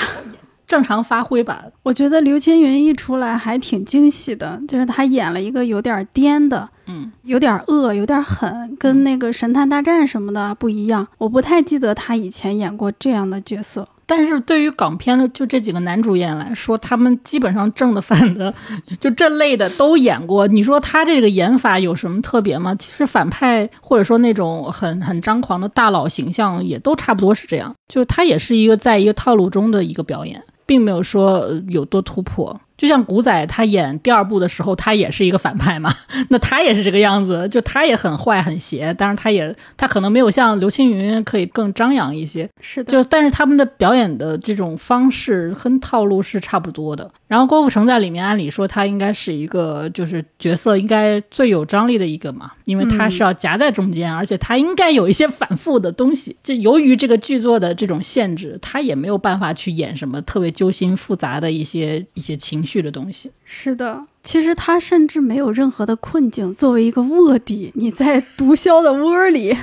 [0.65, 1.65] 正常发挥吧。
[1.83, 11.07] 我觉得刘青云一出来还挺惊喜的，就是他演了一个有点颠的，嗯，有点恶，有点狠，跟那个《神探大战》什么的不一样。
[11.19, 13.87] 我不太记得他以前演过这样的角色。
[14.07, 18.55] 但是对于港片的就这几个男主演来说，他们基本上正的反的，
[18.99, 20.47] 就这类的都演过。
[20.47, 22.75] 你说他这个演法有什么特别吗？
[22.77, 32.59] 其实反派或者说那种很很张狂的大佬形象也都差不多是这样，就是他也是一个在一个套路中的一个表演，并没有说呃有多突破。
[32.79, 35.93] 就像古仔他演第二部的时候，他也是一个反派嘛，
[36.31, 47.11] 那他也是这个样子，就他也很坏很邪，但是他也他可能没有像刘青云可以更张扬一些，是的，就但是他们的表演的这种方式跟套路是差不多的。
[47.27, 56.37] 然后郭富城在里面，按理说他应该是一个就是角色应该最有张力的一个嘛，因为他是要夹在中间，而且他应该有一些反复的东西。
[56.43, 63.31] 就由于这个剧作的这种限制，他也没有办法去演什么特别揪心复杂的一些一些情绪的东西。
[63.45, 64.05] 是的。
[64.23, 66.55] 其实他甚至没有任何的困境。
[66.55, 69.57] 作为一个卧底，你在毒枭的窝里。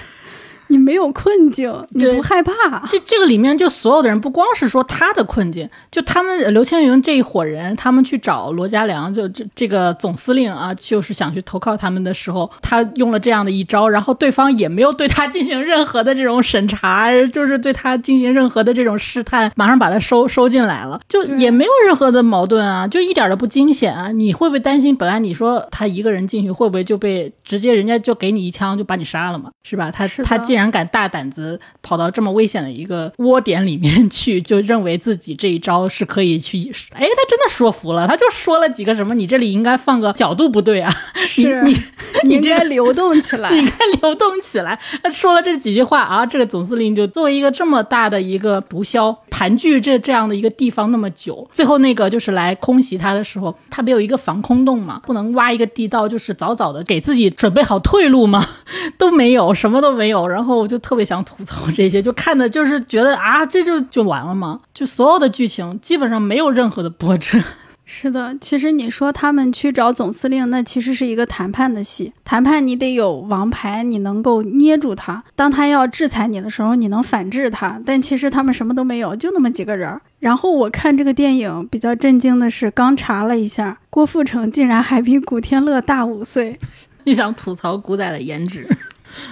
[0.67, 2.85] 你没有困境，你不害怕。
[2.87, 24.09] 这这个里面就所有的人，不光是说他的困境，就他们刘青云这一伙人，他们去找罗家良，就这这个总司令啊，就是想去投靠他们的时候，他用了这样的一招，然后对方也没有对他进行任何的这种审查，就是对他进行任何的这种试探，马上把他收收进来了，就也没有任何的矛盾啊，就一点都不惊险啊。
[24.09, 24.95] 你会不会担心？
[24.95, 29.51] 本来你说他一个人进去，会不会就被直接人家就给你一枪就把你杀了嘛？
[29.63, 29.91] 是吧？
[29.91, 36.59] 他他既然敢大胆子跑到这么危险的一个窝点里面去，就认为自己这一招是可以去，
[36.93, 40.89] 哎，他真的说服了，他就说了几个什么，你这里应该放个角度不对啊，
[41.37, 41.77] 你你
[42.23, 44.79] 你应该流动起来，你应该流动起来。
[45.03, 58.47] 他说了这几句话啊，这个总司令就作为一个这么大的一个毒枭盘踞这这样的一个地方那么久，最后那个就是来空袭他的时候，他不有一个防空洞嘛，不能挖一个地道，就是早早的给自己准备好退路吗？
[58.97, 64.59] 都没有，什么都没有，然后就特别想吐槽这些，就看的就是觉得啊，这就就完了吗？
[64.73, 67.39] 就所有的剧情基本上没有任何的波折。
[67.87, 72.11] 是的，其实你说他们去找总司令，那其实是一个谈判的戏。
[72.23, 75.23] 谈判你得有王牌，你能够捏住他。
[75.35, 77.79] 当他要制裁你的时候，你能反制他。
[77.85, 80.01] 但其实他们什么都没有，就那么几个人。
[80.17, 86.59] 然后我看这个电影比较震惊的是，刚查了一下，郭富城竟然还比古天乐大五岁。
[87.05, 88.67] 又想吐槽古仔的颜值。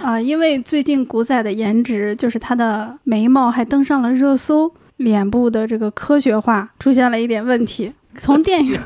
[0.02, 7.92] 啊，因为最近古仔的颜值，就是他的眉毛还登上了热搜，脸部的这个科学化出现了一点问题。
[8.16, 8.78] 从电影，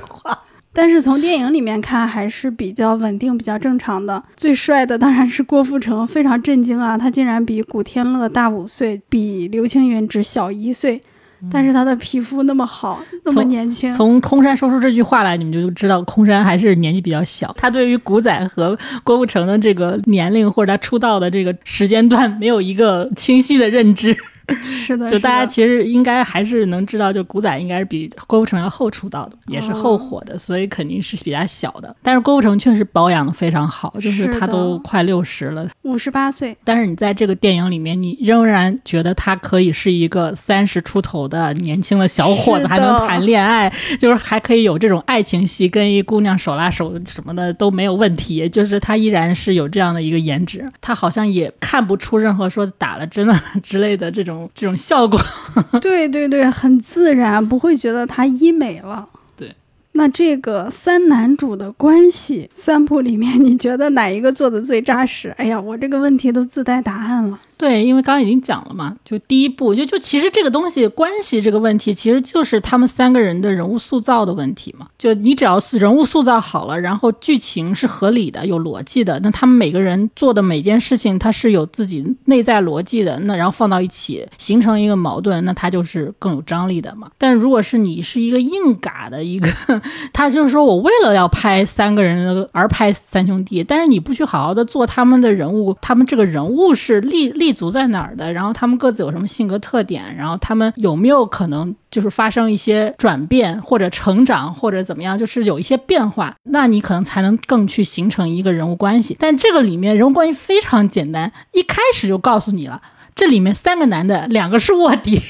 [0.72, 4.22] 但是从电影里面看还是比较稳定、比较正常的。
[4.36, 11.02] 最帅的当然是郭富城，非常震惊啊，他竟然比古天乐大五岁，比刘青云只小一岁。
[11.50, 13.92] 但是他的皮肤那么好，那么年轻。
[13.92, 17.54] 从空山说出这句话来，你们就知道空山还是年纪比较小。
[17.56, 24.16] 他对于古仔和郭富城的这个年龄或者他出道的这个时间段没有一个清晰的认知。
[24.70, 31.94] 是的，就大家其实应该还是能知道，就古仔应该是比郭富城要后出道的，也是后火的，所以肯定是比他小的。
[32.02, 36.56] 但是郭富城确实保养的非常好，就是他都快六十了，五十八岁。
[36.64, 48.48] 但是你在这个电影里面，你仍然觉得他可以是一个三十出头的年轻的小伙子，还能谈恋爱，就是还可以有这种爱情戏，跟一姑娘手拉手什么的都没有问题。
[48.48, 54.37] 就是他依然是有这样的一个颜值，他好像也看不出任何说打了针了 之类的这种。
[54.54, 55.18] 这种效果，
[55.80, 59.08] 对对对，很自然，不会觉得它医美了。
[59.36, 59.54] 对，
[59.92, 65.30] 那这个三男主的关系，三部里面你觉得哪一个做的最扎实？
[65.38, 67.40] 哎呀，我这个问题都自带答案了。
[67.58, 74.86] 对，因为刚刚已经讲了嘛，就第一步，就就其实这个东西关系这个问题，其实就是他们三个人的人物塑造的问题嘛。
[74.96, 87.10] 就你只要是人物塑造好了，然后剧情是合理的、有逻辑的，那他们每个人做的每件事情，它是有自己内在逻辑的，那然后放到一起形成一个矛盾，那它就是更有张力的嘛。
[87.18, 89.50] 但如果是你是一个硬嘎的一个，
[90.14, 109.16] 他就是说我为了要拍三个人而拍三兄弟，但是你不去好好的做他们的人物，他们这个人物是立立立足在哪儿的，然后他们各自有什么性格特点，然后他们有没有可能就是发生一些转变或者成长或者怎么样，就是有一些变化，那你可能才能更去形成一个人物关系。
[109.18, 112.82] 但这个里面人物关系非常简单，一开始就告诉你了。
[113.18, 115.20] 这里面三个男的，两个是卧底，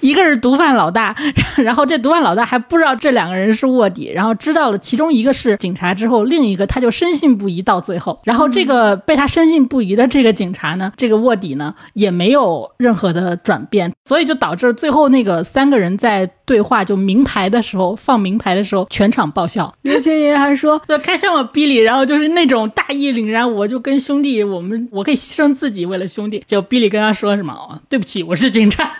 [0.00, 1.16] 一个是毒贩老大，
[1.56, 19.74] 然后这毒贩老大还不知道这两个人是卧底，然后知道了其中一个是警察之后，另一个他就深信不疑到最后，然后这个被他深信不疑的这个警察呢，这个卧底呢也没有任何的转变，所以就导致最后那个三个人在对话就明牌的时候放明牌的时候，全场爆笑。
[19.80, 27.80] 刘青云还说就开枪了比利，然后就是那种大义凛然，我就跟兄弟，我们我可以牺牲自己为了兄弟，结果比利跟他说什么？
[27.88, 28.92] 对不起，我是警察。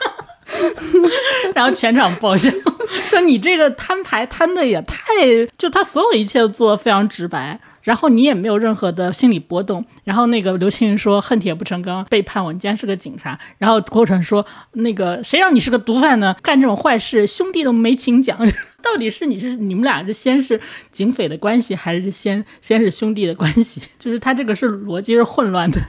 [1.55, 2.51] 然后全场爆笑，
[3.09, 4.95] 说你这个摊牌摊的也太……
[5.57, 9.85] 就他所有一切都做的非常直白，然后你也没有任何的心理波动。
[10.05, 14.45] 然后那个刘青云说：“恨铁不成钢，背叛我，你竟然是个警察。”然后郭成说
[14.75, 16.37] ：“那个谁让你是个毒贩呢？
[16.43, 18.39] 干这种坏事，兄弟都没情讲。
[18.83, 20.61] 到底是你是你们俩是先是
[20.93, 23.81] 警匪的关系，还是先先是兄弟的关系？
[23.99, 25.81] 就是他这个是逻辑是混乱的。”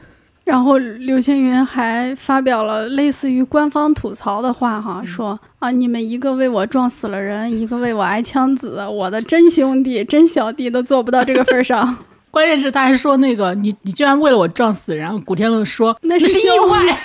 [0.46, 11.98] 然后刘青云还发表了类似于官方吐槽的话，哈，说啊，你们一个为我撞死了人，一个为我挨枪子，我的真兄弟、真小弟都做不到这个份上。
[12.30, 16.98] 关键是他还说那个你你居然为了我撞死人，古天乐说那是意意外。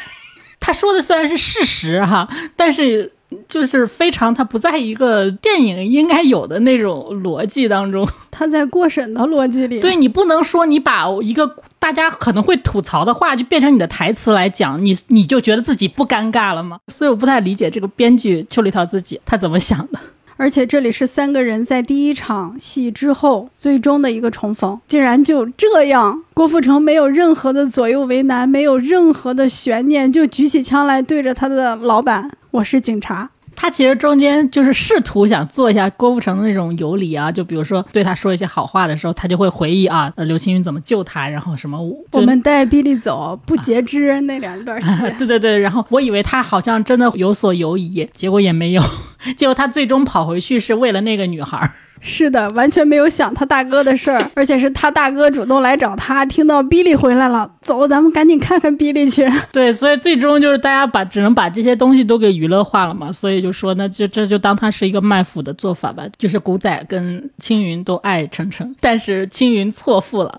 [0.58, 3.10] 他说的虽然是事实哈，但是
[3.48, 8.06] 就是非常他不在一个电影应该有的那种逻辑当中。
[8.30, 16.78] 他在过审的逻辑里，对你不能说你把一个大家可能会吐槽的话就变成你的台词来讲，你你就觉得自己不尴尬了吗？
[16.88, 19.98] 所以我不太理解这个编剧邱礼涛自己他怎么想的。
[20.36, 41.78] 而且这里是三个人在第一场戏之后最终的一个重逢，竟然就这样，郭富城没有任何的左右为难，没有任何的悬念，就举起枪来对着他的老板：“我是警察。”他其实中间就是试图想做一下郭富城的那种游离啊，就比如说对他说一些好话的时候，他就会回忆啊，呃刘青云怎么救他，然后什么
[42.12, 45.02] 我们带比利走，不截肢那两段戏。
[45.18, 48.82] 对对对，然后我以为他好像真的有所犹疑，结果也没有，
[49.36, 51.70] 结果他最终跑回去是为了那个女孩。
[52.00, 56.24] 是的，完全没有想他大哥的事儿， 而且是他大哥主动来找他。
[56.24, 59.30] 听到比利回来了，走，咱们赶紧看看比利去。
[59.52, 63.12] 对，所以最终就是大家把只能把这些东西都给娱乐化了嘛。
[63.12, 66.04] 所以就说，那就这就当他是一个卖腐的做法吧。
[66.18, 70.38] 就是古仔跟青云都爱晨晨， 但是青云错付了。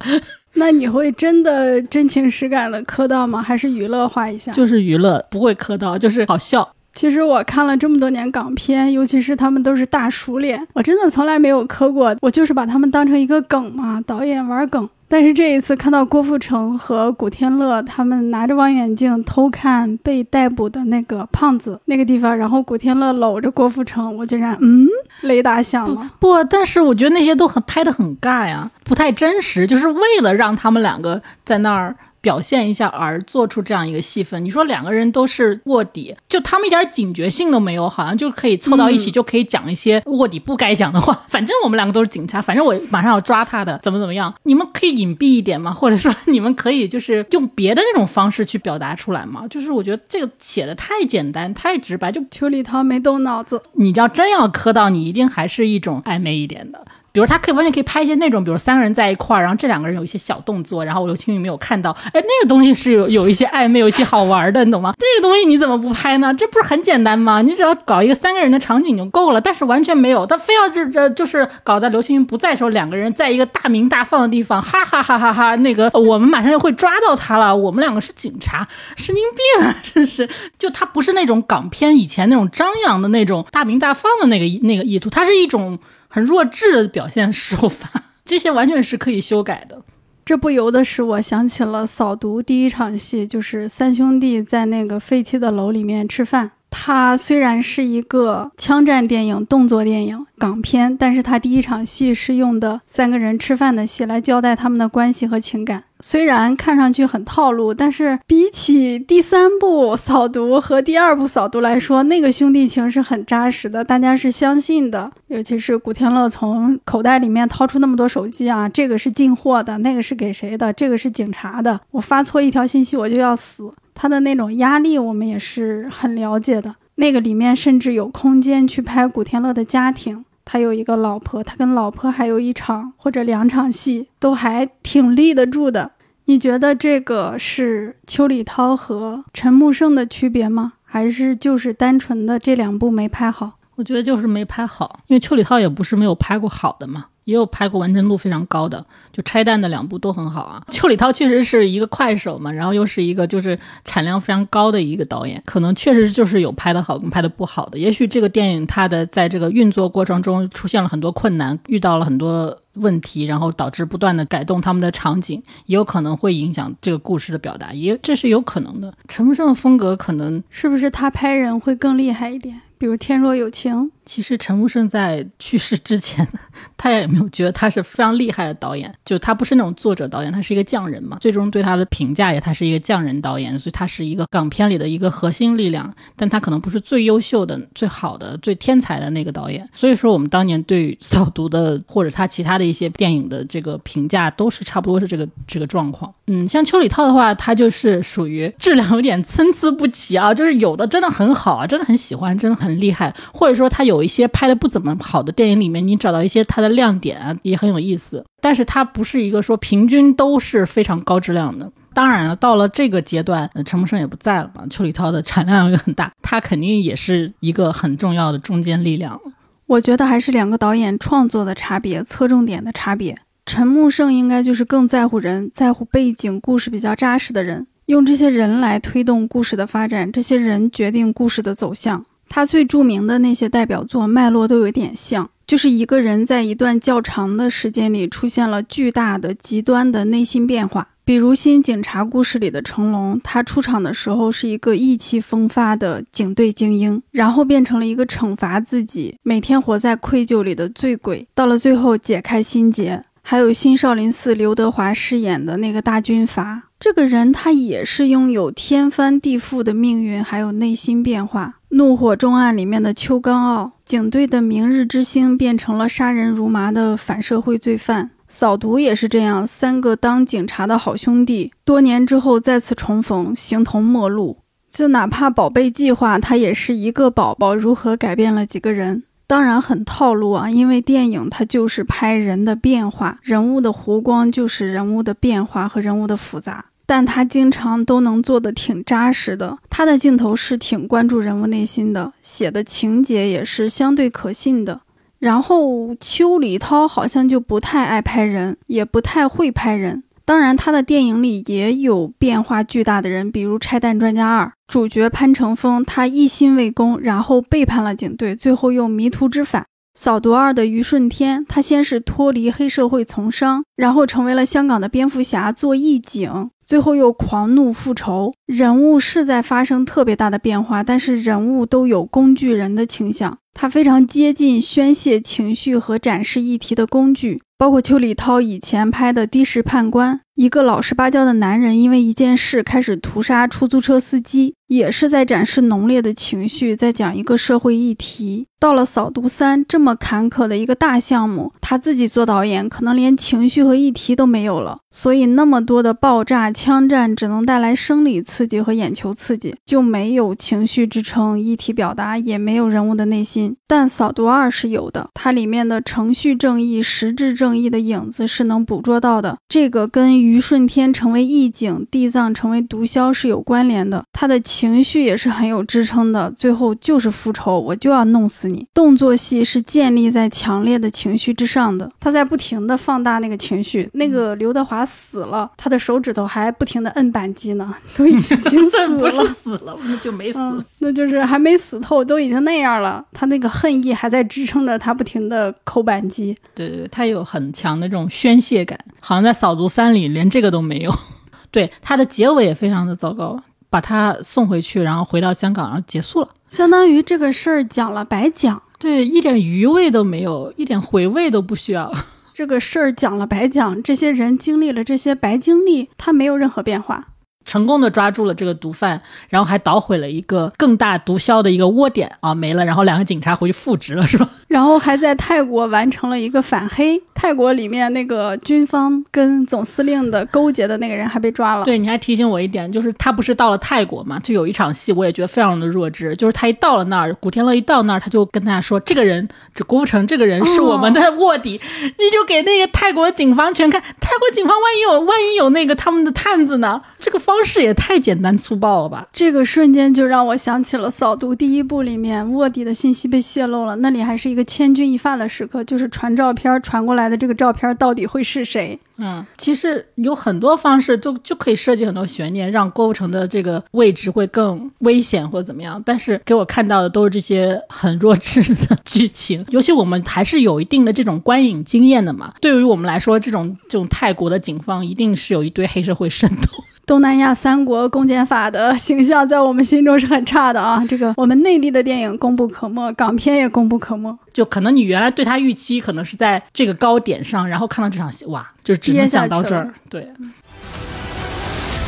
[0.54, 3.42] 那你会真的真情实感的磕到吗？
[3.42, 4.52] 还是娱乐化一下？
[4.52, 6.68] 就是娱乐，不会磕到，就是好笑。
[6.94, 14.90] 其实我看了这么多年港片，尤其是他们都是大熟脸，我真的从来没有磕过，我就是把他们当成一个梗嘛，导演玩梗。
[15.08, 24.88] 但是这一次看到郭富城和古天乐他们拿着望远镜偷看被逮捕的那个胖子那个地方，然后古天乐搂着郭富城，我竟然嗯，
[25.24, 26.12] 雷达响了。
[26.20, 31.96] 不，但是我觉得那些都很拍的很尬呀，不太真实，就是为了让他们两个在那儿。
[32.22, 41.26] 表现一下而做出这样一个戏份，你说两个人都是卧底，就他们一点警觉性都没有，好像就可以凑到一起，就可以讲一些卧底不该讲的话。
[41.28, 44.34] 反正我们两个都是警察，反正我马上要抓他的，怎么怎么样？
[44.44, 45.74] 你们可以隐蔽一点吗？
[45.74, 49.48] 或者说你们可以就是用别的那种方式去表达出来吗？
[49.50, 53.62] 就是我觉得这个写的太简单、太直白，就邱礼涛没动脑子。
[53.74, 56.86] 你要真要磕到，你一定还是一种暧昧一点的。
[57.14, 64.94] 比如他可以完全可以拍一些那种，比如三个人在一块儿，然后这两个人有一些小动作，然后刘青云没有看到，哎，那个东西是有有一些暧昧，有一些好玩的，你懂吗？
[65.00, 66.34] 这个东西你怎么不拍呢？
[66.34, 67.42] 这不是很简单吗？
[67.42, 79.24] 你只要搞一个三个人的场景就够了，但是完全没有，他非要这这就是搞在刘青云不在的时候，两个人在一个大明大放的地方，哈哈哈哈哈，那个我们马上就会抓到他了，我们两个是警察，神经
[79.60, 85.78] 病啊，真是，就他不是那种港片以前那种张扬的那种大明大放的那个那个意图，它是一种。
[86.14, 87.90] 很弱智的表现手法，
[88.26, 89.82] 这些完全是可以修改的。
[90.26, 105.84] 这不由得使我想起了《扫毒》第一场戏，就是三兄弟在那个废弃的楼里面吃饭，它虽然是一个枪战电影、动作电影、港片，但是它第一场戏是用的三个人吃饭的戏来交代他们的关系和情感。
[106.00, 115.12] 虽然看上去很套路，但是比起第三部《扫毒》和第二部《扫毒》来说，那个兄弟情是很扎实的，大家是相信的。
[115.28, 123.72] 尤其是古天乐从口袋里面掏出那么多手机啊，这个是进货的，那个是给谁的，这个是警察的，我发错一条信息我就要死。
[123.94, 126.76] 他的那种压力，我们也是很了解的。
[126.96, 135.92] 那个里面甚至有空间去拍古天乐的家庭，他有一个老婆，他跟老婆还有一场或者两场戏，都还挺立得住的。
[136.26, 140.74] 你觉得这个是邱礼涛和陈木胜的区别吗？
[140.84, 143.54] 还是就是单纯的这两部没拍好？
[143.76, 150.64] 我觉得就是没拍好，因为邱礼涛也不是没有拍过好的嘛，也有拍过完成度非常高的，就拆弹的两部都很好啊。
[150.72, 157.78] 邱礼涛确实是一个快手嘛，然后又是一个就是产量非常高的一个导演，可能确实就是有拍的好跟拍的不好的。
[157.78, 168.94] 也许这个电影它的在这个运作过程中出现了很多困难，遇到了很多问题，然后导致不断的改动他们的场景，也有可能会影响这个故事的表达，也这是有可能的。
[169.08, 172.62] 陈木胜的风格可能是不是他拍人会更厉害一点？
[172.82, 173.76] 比如《天若有情》，
[174.08, 176.28] 其实陈木胜在去世之前，
[176.76, 181.16] 他也没有觉得他是非常厉害的导演，就他不是那种作者导演，他是一个匠人嘛。
[181.22, 189.64] 最终对他的评价也，他是一个匠人导演，所以他是一个港片里的一个核心力量，但他可能不是最优秀的、最好的、最天才的那个导演。
[189.76, 196.12] 所以说，我们当年对扫毒的或者他其他的一些电影的这个评价，都是差不多是这个这个状况。
[196.26, 208.26] 嗯，像邱礼涛的话，他就是属于质量有点参差不齐啊，就是有的真的很好啊，真的很喜欢，真的很很厉害，或者说他有一些拍的不怎么好的电影里面，你找到一些他的亮点啊，也很有意思。
[208.42, 211.72] 但是他不是一个说平均都是非常高质量的。
[211.94, 219.20] 当然了，到了这个阶段，呃陈木胜也不在了嘛，邱礼涛的产量也很大，他肯定也是一个很重要的中坚力量。
[219.68, 223.18] 我觉得还是两个导演创作的差别，侧重点的差别。
[223.46, 232.06] 陈木胜应该就是更在乎人，在乎背景故事比较扎实的人，用这些人来推动故事的发展，这些人决定故事的走向。
[232.34, 240.88] 他最著名的那些代表作脉络都有点像，就是一个人在一段较长的时间里出现了巨大的、极端的内心变化。
[241.04, 253.04] 比如《新警察故事》里的成龙，他出场的时候是一个意气风发的警队精英，然后变成了一个惩罚自己、每天活在愧疚里的醉鬼，到了最后解开心结。
[253.22, 261.56] 还有《新少林寺》刘德华饰演的那个大军阀，这个人他也是拥有天翻地覆的命运，还有内心变化。
[261.76, 268.12] 《怒火重案》里面的邱刚傲，警队的明日之星变成了杀人如麻的反社会罪犯。
[268.28, 274.40] 扫毒也是这样，三个当警察的好兄弟，多年之后再次重逢，形同陌路。
[274.70, 279.04] 就哪怕宝贝计划，它也是一个宝宝如何改变了几个人。
[279.32, 289.58] 当然很套路啊，因为电影它就是拍人的变化，人物的弧光就是人物的变化和人物的复杂，但他经常都能做得挺扎实的。
[289.70, 294.82] 他的镜头是挺关注人物内心的，写的情节也是相对可信的。
[295.20, 300.04] 然后邱礼涛好像就不太爱拍人，也不太会拍人。
[300.24, 309.64] 当然，他的电影里也有变化巨大的人，比如《拆弹专家二》，主角潘乘风，他一心为公，然后背叛了警队，最后又迷途知返。
[309.94, 318.34] 《扫毒二》的余顺天，他先是脱离黑社会从商，然后成为了香港的蝙蝠侠，做义警，最后又狂怒复仇。
[318.46, 327.42] 人物是在发生特别大的变化，但是人物都有工具人的倾向，他非常接近宣泄情绪和展示议题的工具。
[327.58, 338.48] 包括邱礼涛以前拍的《的士判官》，一个老实巴交的男人因为一件事开始屠杀出租车司机，也是在展示浓烈的情绪，在讲一个社会议题。
[338.60, 353.56] 到了《扫毒三》这么坎坷的一个大项目，他自己做导演，可能连情绪和议题都没有了，所以那么多的爆炸、枪战只能带来生理刺激和眼球刺激，就没有情绪支撑、议题表达，也没有人物的内心。
[353.66, 359.40] 但《扫毒二》是有的，它里面的程序正义、实质正义的影子是能捕捉到的。
[359.50, 364.04] 这个跟于顺天成为义警、地藏成为毒枭是有关联的。
[364.14, 368.68] 他的情绪也是很有支撑的，最后就是复仇，我就要弄死你。
[368.72, 373.90] 动作戏是建立在强烈的情绪之上的，他在不停的放大那个情绪。
[373.94, 378.38] 那个刘德华死了，他的手指头还不停的摁扳机呢，都已经
[378.72, 380.40] 死了，不是死了，那就没死。
[380.40, 386.34] 嗯，那就是还没死透，都已经那样了，他那个恨意还在支撑着他不停的扣扳机。
[386.56, 390.94] 对对，他有很强的这种宣泄感，好像在《扫毒三》里连这个都没有。
[391.52, 393.38] 对，他的结尾也非常的糟糕，
[393.70, 396.30] 把他送回去，然后回到香港，然后结束了。
[396.48, 401.94] 相当于这个事儿讲了白讲，对，一点余味都没有，一点回味都不需要。
[402.34, 407.08] 这个事儿讲了白讲，这些人经历了这些白经历，他没有任何变化。
[407.44, 412.64] 成功的抓住了这个毒贩，然后还捣毁了一个更大毒枭的一个窝点啊，没了。
[412.64, 414.30] 然后两个警察回去复职了，是吧？
[414.48, 417.02] 然后还在泰国完成了一个反黑。
[417.22, 421.64] 泰国里面那个军方跟总司令的勾结的那个人还被抓了。
[421.66, 436.82] 对，你还提醒我一点，就是他不是到了泰国嘛，就有一场戏，我也觉得非常的弱智，就是他一到了那儿，古天乐一到那儿，他就跟大家说，这个人，这郭富城这个人是我们的卧底，你就给那个泰国警方全看，泰国警方万一有万一有那个他们的探子呢？
[436.98, 439.08] 这个方式也太简单粗暴了吧！
[439.14, 448.80] 这个瞬间就让我想起了《扫毒》第一部里面卧底的信息被泄露了，那里还是一个千钧一发的时刻，就是传照片传过来的这个照片到底会是谁？
[448.98, 455.82] 嗯，其实有很多方式就就可以设计很多悬念，让郭富城的这个位置会更危险或者怎么样。
[455.86, 462.34] 但是给我看到的都是这些很弱智的 剧情，尤其我们还是有一定的这种观影经验的嘛。
[462.40, 466.64] 对于我们来说，这种这种泰国的警方一定是有一堆黑社会渗透。
[466.92, 470.84] 东南亚三国公检法的形象在我们心中是很差的啊！
[470.90, 474.14] 这个我们内地的电影功不可没，港片也功不可没。
[474.34, 479.74] 就可能你原来对他预期可能是在这个高点上，然后看到这场戏，哇，就只能讲到这儿。
[479.90, 480.06] 对，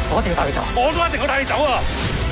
[0.10, 2.23] 我一定要带你走，我都一定要带你走啊！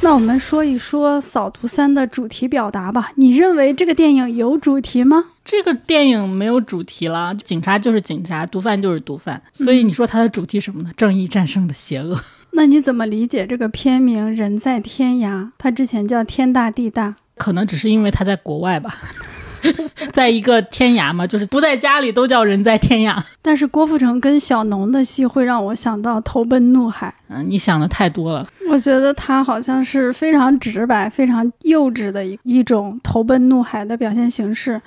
[0.00, 3.10] 那我们说一说《扫毒三》的主题表达吧。
[3.16, 5.24] 你认为这个电影有主题吗？
[5.44, 9.42] 这个电影没有主题了，警察就是警察，毒贩就是毒贩。
[9.52, 10.90] 所以你说它的主题什么呢？
[10.96, 12.18] 正义战胜的邪恶。
[12.52, 15.42] 那你怎么理解这个片名《人在天涯》？
[15.58, 18.94] 它之前叫《天大地大》，可能只是因为它在国外吧。
[20.12, 23.22] 在一个天涯嘛，就是不在家里都叫人在天涯。
[23.42, 27.08] 但是郭富城跟小农的戏会让我想到《投奔怒海》。
[27.28, 28.46] 嗯，你想的太多了。
[28.70, 34.80] 我觉得他好像是非常直白、非常幼稚的一一种投奔怒海的表现形式，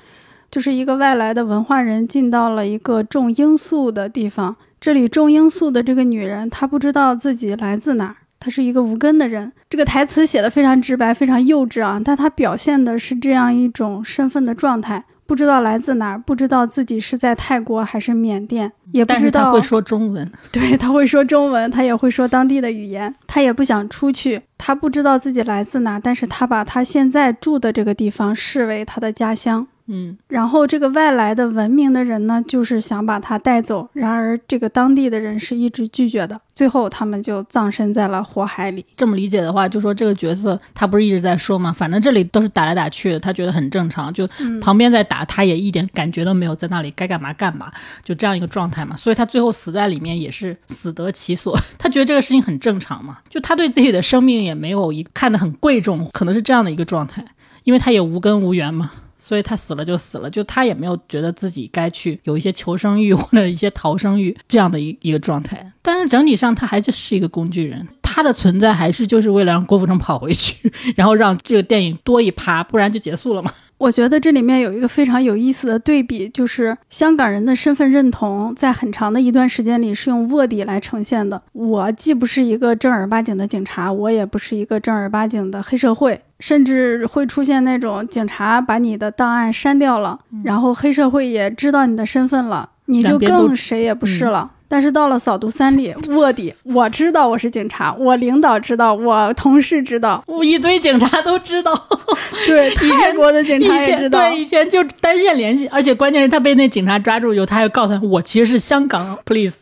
[0.50, 8.14] 就是一个外来的文化人进到了一个种罂粟的地方，这里种罂粟的这个女人，她不知道自己来自哪兒。
[8.42, 19.14] 他是一个无根的人，这个台词写的非常直白，非常幼稚啊，但他表现的是这样一种身份的状态，不知道来自哪儿，不知道自己是在泰国还是缅甸，也不知道。
[19.14, 29.68] 但是他会说中文， 对，他会说中文，他也会说当地的语言，他也不想出去，他不知道自己来自哪，但是他把他现在住的这个地方视为他的家鄉。
[29.94, 38.86] 嗯，然后这个外来的文明的人呢，就是想把他带走，然而这个当地的人是一直拒绝的，最后他们就葬身在了火海里。
[38.96, 44.26] 这么理解的话，就说这个角色他不是一直在说嘛，反正这里都是打来打去的，他觉得很正常，就
[44.62, 47.70] 旁边在打，他也一点感觉都没有，在那里该干嘛干嘛，
[48.06, 57.26] 就这样一个状态嘛，所以他最后死在里面也是死得其所， 他觉得这个事情很正常嘛，就他对自己的生命也没有一看得很贵重，可能是这样的一个状态，
[57.66, 58.90] 因为他也无根无源嘛。
[59.24, 65.72] 所以他死了就死了，就他也没有觉得自己该去有一些求生欲或者一些逃生欲这样的一一个状态。
[65.84, 73.52] 但是整体上他还就是一个工具人，他的存在还是就是为了让郭富城跑回去， 然后让这个电影多一趴，不然就结束了嘛。
[73.78, 81.42] 我觉得这里面有一个非常有意思的对比，就是香港人的身份认同在很长的一段时间里是用卧底来呈现的。
[81.54, 86.22] 我既不是一个正儿八经的警察，我也不是一个正儿八经的黑社会。
[86.42, 94.50] 甚至会出现那种警察把你的档案删掉了，嗯、然后黑社会也知道你的身份了，你就更谁也不是了。
[94.52, 101.72] 嗯、但是到了扫毒三里，卧底，我知道我是警察，我领导知道，我同事知道，我一堆警察都知道。
[102.48, 104.20] 对，泰国的警察也知道。
[104.20, 109.58] 对，以前就单线联系，而且关键是他被那警察抓住以后，他还告诉他，我其实是香港 police。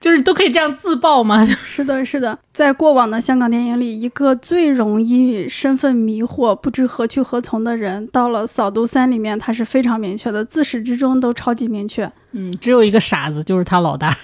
[0.00, 1.44] 就是都可以这样自爆吗？
[1.62, 12.10] 是的，是的，在过往的香港电影里，一个最容易身份迷惑、不知何去何从的人，到了《扫毒三》里面，他是非常明确的，自始至终都超级明确。
[12.32, 14.16] 嗯，只有一个傻子，就是他老大。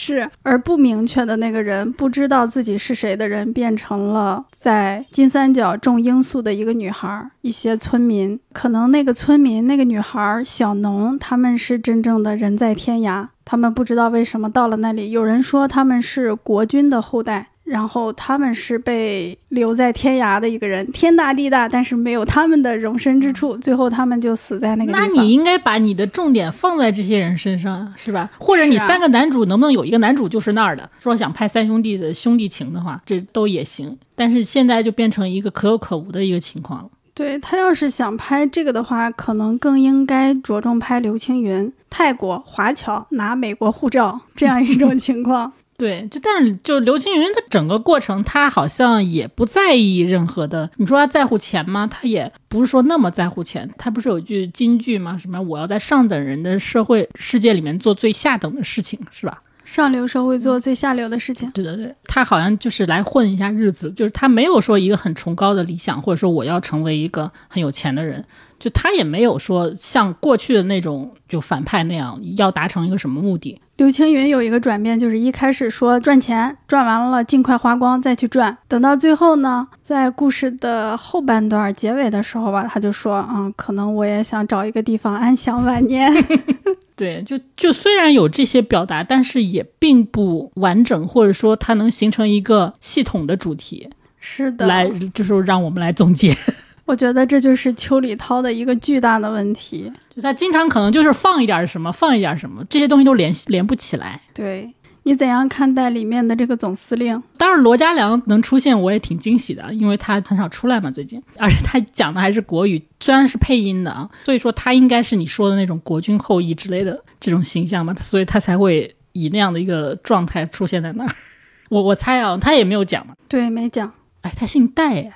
[0.00, 7.28] 是，而不明确的那个人，不知道自己是谁的人，变成了在金三角种罂粟的一个女孩。
[7.40, 13.26] 一些村民，可能那个村民、那个女孩小农，他们是真正的人在天涯。
[13.44, 15.10] 他们不知道为什么到了那里。
[15.10, 25.08] 有人说他们是国君的后代，然后他们是被留在天涯的一个人，天大地大，但是没有他们的容身之处，最后他们就死在那个地方。
[25.14, 28.30] 那你应该把你的重点放在这些人身上，是吧？
[28.38, 30.82] 或者你三个男主能不能有一个男主就是那儿的？
[30.84, 33.96] 啊、說想拍三兄弟的兄弟情的话，这都也行。
[34.14, 36.88] 但是现在就变成一个可有可无的一个情况了。
[37.14, 45.50] 对，他要是想拍这个的话，可能更应该着重拍刘青云，泰国华侨拿美国护照这样一种情況。
[45.78, 50.68] 对，就但是就刘青云他整个过程，他好像也不在意任何的。
[50.76, 51.86] 你说他在乎钱吗？
[51.86, 53.70] 他也不是说那么在乎钱。
[53.78, 55.16] 他不是有句金句吗？
[55.16, 59.40] 什么我要在上等人的社会世界里面做最下等的事情，是吧？
[59.70, 61.50] 上流社会做最下流的事情。
[61.50, 68.24] 对对对，他好像就是来混一下日子，就是他没有说一个很崇高的理想，或者说我要成为一个很有钱的人，
[68.58, 73.60] 就他也没有说像过去的那种就反派那样要达成一个什么目的。
[73.76, 86.12] 刘青云有一个转变，就是一开始说赚钱，赚完了尽快花光再去赚，等到最后呢，在故事的后半段结尾的时候吧，他就说，嗯，可能我也想找一个地方安享晚年。
[86.98, 93.88] 对，就就虽然有这些表达，但是也并不完整，或者说它能形成一个系统的主题
[94.18, 96.36] 是的，来，就是让我们来总结。
[96.84, 99.92] 我觉得这就是邱礼涛的一个巨大的问题。
[100.08, 104.20] 就他经常可能就是放一点什么，放一点什么，这些东西都联系连不起来。
[104.34, 104.68] 对
[105.08, 107.22] 你怎样看待里面的这个总司令？
[107.38, 121.14] 当然，罗家良能出现，我也挺惊喜的，因为他很少出来嘛，最近，而且他讲的还是国语，虽然是配音的啊，所以说他应该是你说的那种国军后裔之类的这种形象嘛，所以他才会以那样的一个状态出现在那儿。
[121.70, 123.90] 我我猜啊，他也没有讲嘛，对，没讲。
[124.20, 125.10] 哎，他姓戴呀。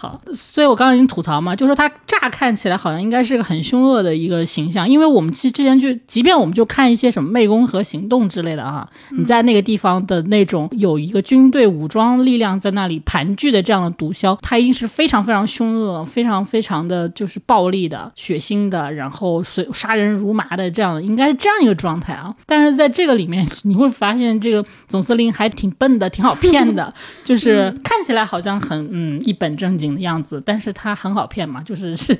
[0.00, 22.32] 好，所以我刚刚已经吐槽嘛，就说他乍看起来好像应该是个很凶恶的一个形象，因为我们其实之前就，即便我们就看一些什么湄公河行动之类的哈，你在那个地方的那种有一个军队武装力量在那里盘踞的这样的毒枭，他一定是非常非常凶恶，非常非常的就是暴力的、血腥的，然后随杀人如麻的这样，应该是这样一个状态啊。
[22.46, 26.94] 但是在这个里面，你会发现这个总司令还挺笨的，挺好骗的，
[27.24, 29.87] 就是看起来好像很嗯一本正经。
[29.94, 32.18] 的样子，但是他很好骗嘛，就是是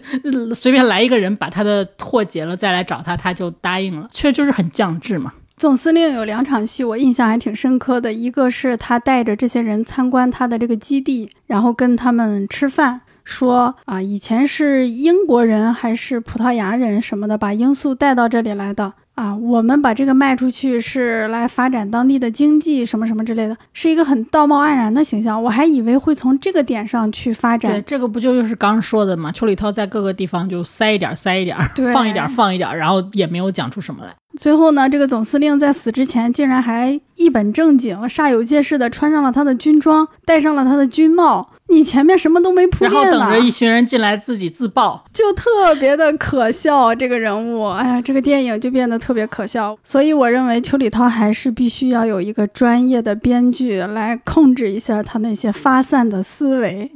[0.55, 5.33] 随便来一个人把他的货结了再来找他，他就答应了，确实就是很降智嘛。
[5.57, 18.93] 总司令有两场戏，我印象还挺深刻的，一个是他带着这些人参观他的这个基地，然后跟他们吃饭，说啊，以前是英国人还是葡萄牙人什么的，把罂粟带到这里来的。
[19.19, 25.43] 啊，我们把这个卖出去是来发展当地的经济，什么什么之类的，是一个很道貌岸然的形象。
[25.43, 27.73] 我还以为会从这个点上去发展。
[27.73, 29.33] 对，这个不就就是刚说的嘛？
[29.33, 34.15] 邱礼涛在各个地方就塞一点，塞一点，对放一点，放一点，然后也没有讲出什么来。
[34.39, 41.51] 最后呢，这个总司令在死之前竟然还一本正经、煞有介事的穿上了他的军装，戴上了他的军帽。
[41.71, 45.05] 你前面什么都没铺垫然后，等着一群人进来自己自爆。
[45.13, 46.95] 就特别的可笑。
[46.95, 49.77] 这个人物，哎呀，这个电影就变得特别可笑。
[49.85, 56.91] 所以我认为邱礼涛还是必须要有一个专业的编剧来控制一下他那些发散的思维。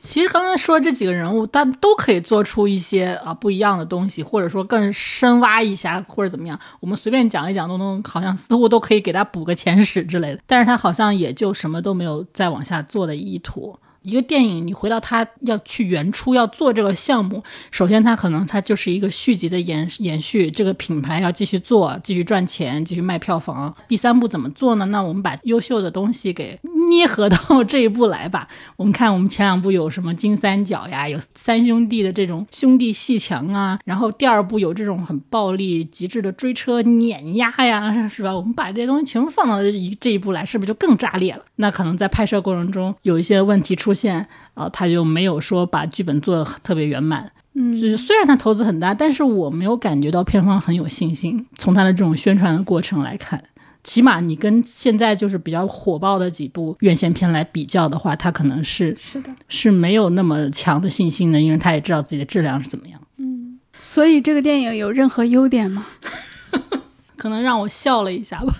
[0.00, 6.58] 其实刚才说这几个人物，他都可以做出一些啊不一样的东西，或者说更深挖一下，或者怎么样。
[6.80, 10.40] 我们随便讲一讲，都能好像似乎都可以给他补个前史之类的。
[10.46, 13.76] 但是他好像也就什么都没有再往下做的意图。
[14.02, 23.74] 一个电影，你回到他要去原初要做这个项目，首先他可能他就是一个续集的延延续，这个品牌要继续做，继续赚钱，继续卖票房。
[23.86, 24.86] 第三步怎么做呢？
[24.86, 28.48] 那我们把优秀的东西给捏合到 这一步来吧。
[28.76, 38.34] 我们看我们前两部有什么金三角呀，有三兄弟的这种兄弟戏强啊，然后第二部有这种很暴力、极致的追车碾压呀，是吧？
[38.34, 41.44] 我们把这些东西全部放到这一这一步来，是不是就更炸裂了？
[41.56, 47.30] 那可能在拍摄过程中有一些问题出现啊、他就没有说把剧本做的特别圆满。
[47.54, 51.44] 嗯就是虽然他投资很大，但是我没有感觉到片方很有信心。
[51.56, 53.42] 从他的这种宣传的过程来看，
[53.82, 63.00] 起码你跟现在就是比较火爆的几部院线片来比较的话，他可能是是的，是没有那么强的信心的，因为他也知道自己的质量是怎么样。
[63.16, 65.86] 嗯所以这个电影有任何优点吗？
[67.16, 68.54] 可能让我笑了一下吧。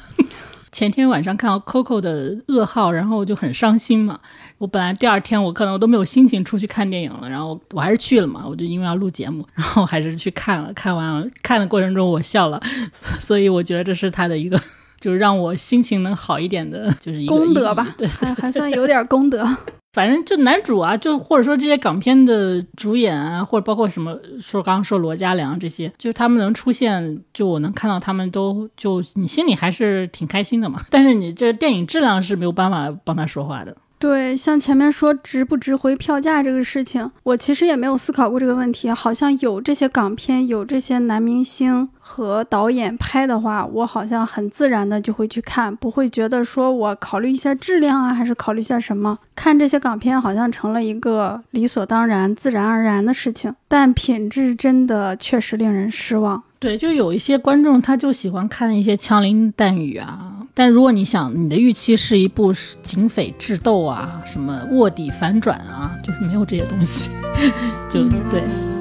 [0.79, 4.16] 前天晚上看到 Coco 的噩耗，然后我就很伤心嘛。
[4.59, 8.45] 我本来第二天我可能我都没有心情出去看电影了，然后我还是去了嘛。
[8.47, 10.72] 我就因为要录节目， 然后还是去看了。
[10.74, 12.62] 看完看的过程中我笑了，
[13.18, 14.57] 所以我觉得这是他的一个，
[15.01, 19.45] 就是让我心情能好一点的，就是一个功德吧，对，还还算有点功德。
[19.93, 30.80] 反正就男主啊，就或者说这些港片的主演啊，或者包括什么说刚刚说罗家良这些，就他们能出现，就我能看到他们都就你心里还是挺开心的嘛。
[30.91, 33.76] 但是你这电影质量是没有办法帮他说话的。
[34.01, 38.89] 对，像前面说值不值回票价这个事情，我其实也没有思考过这个问题。
[38.93, 49.19] 好像有这些港片，有这些男明星和导演拍的话，我好像很自然的就会去看，不会觉得说我考虑一下质量啊，还是考虑一下什么。
[49.37, 56.43] 看这些港片好像成了一个理所当然、自然而然的事情，但品质真的确实令人失望。
[56.59, 62.53] 对，就有一些观众他就喜欢看一些枪林弹雨啊，但如果你想你的预期是一部
[62.83, 67.11] 警匪智斗啊，什么卧底反转啊，就是没有这些东西，
[67.91, 68.78] 就对。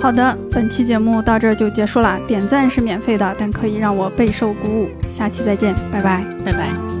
[0.00, 2.18] 好的，本期节目到这儿就结束了。
[2.26, 4.88] 点赞是免费的，但可以让我备受鼓舞。
[5.08, 6.24] 下期再见，拜拜。
[6.44, 6.99] 拜拜。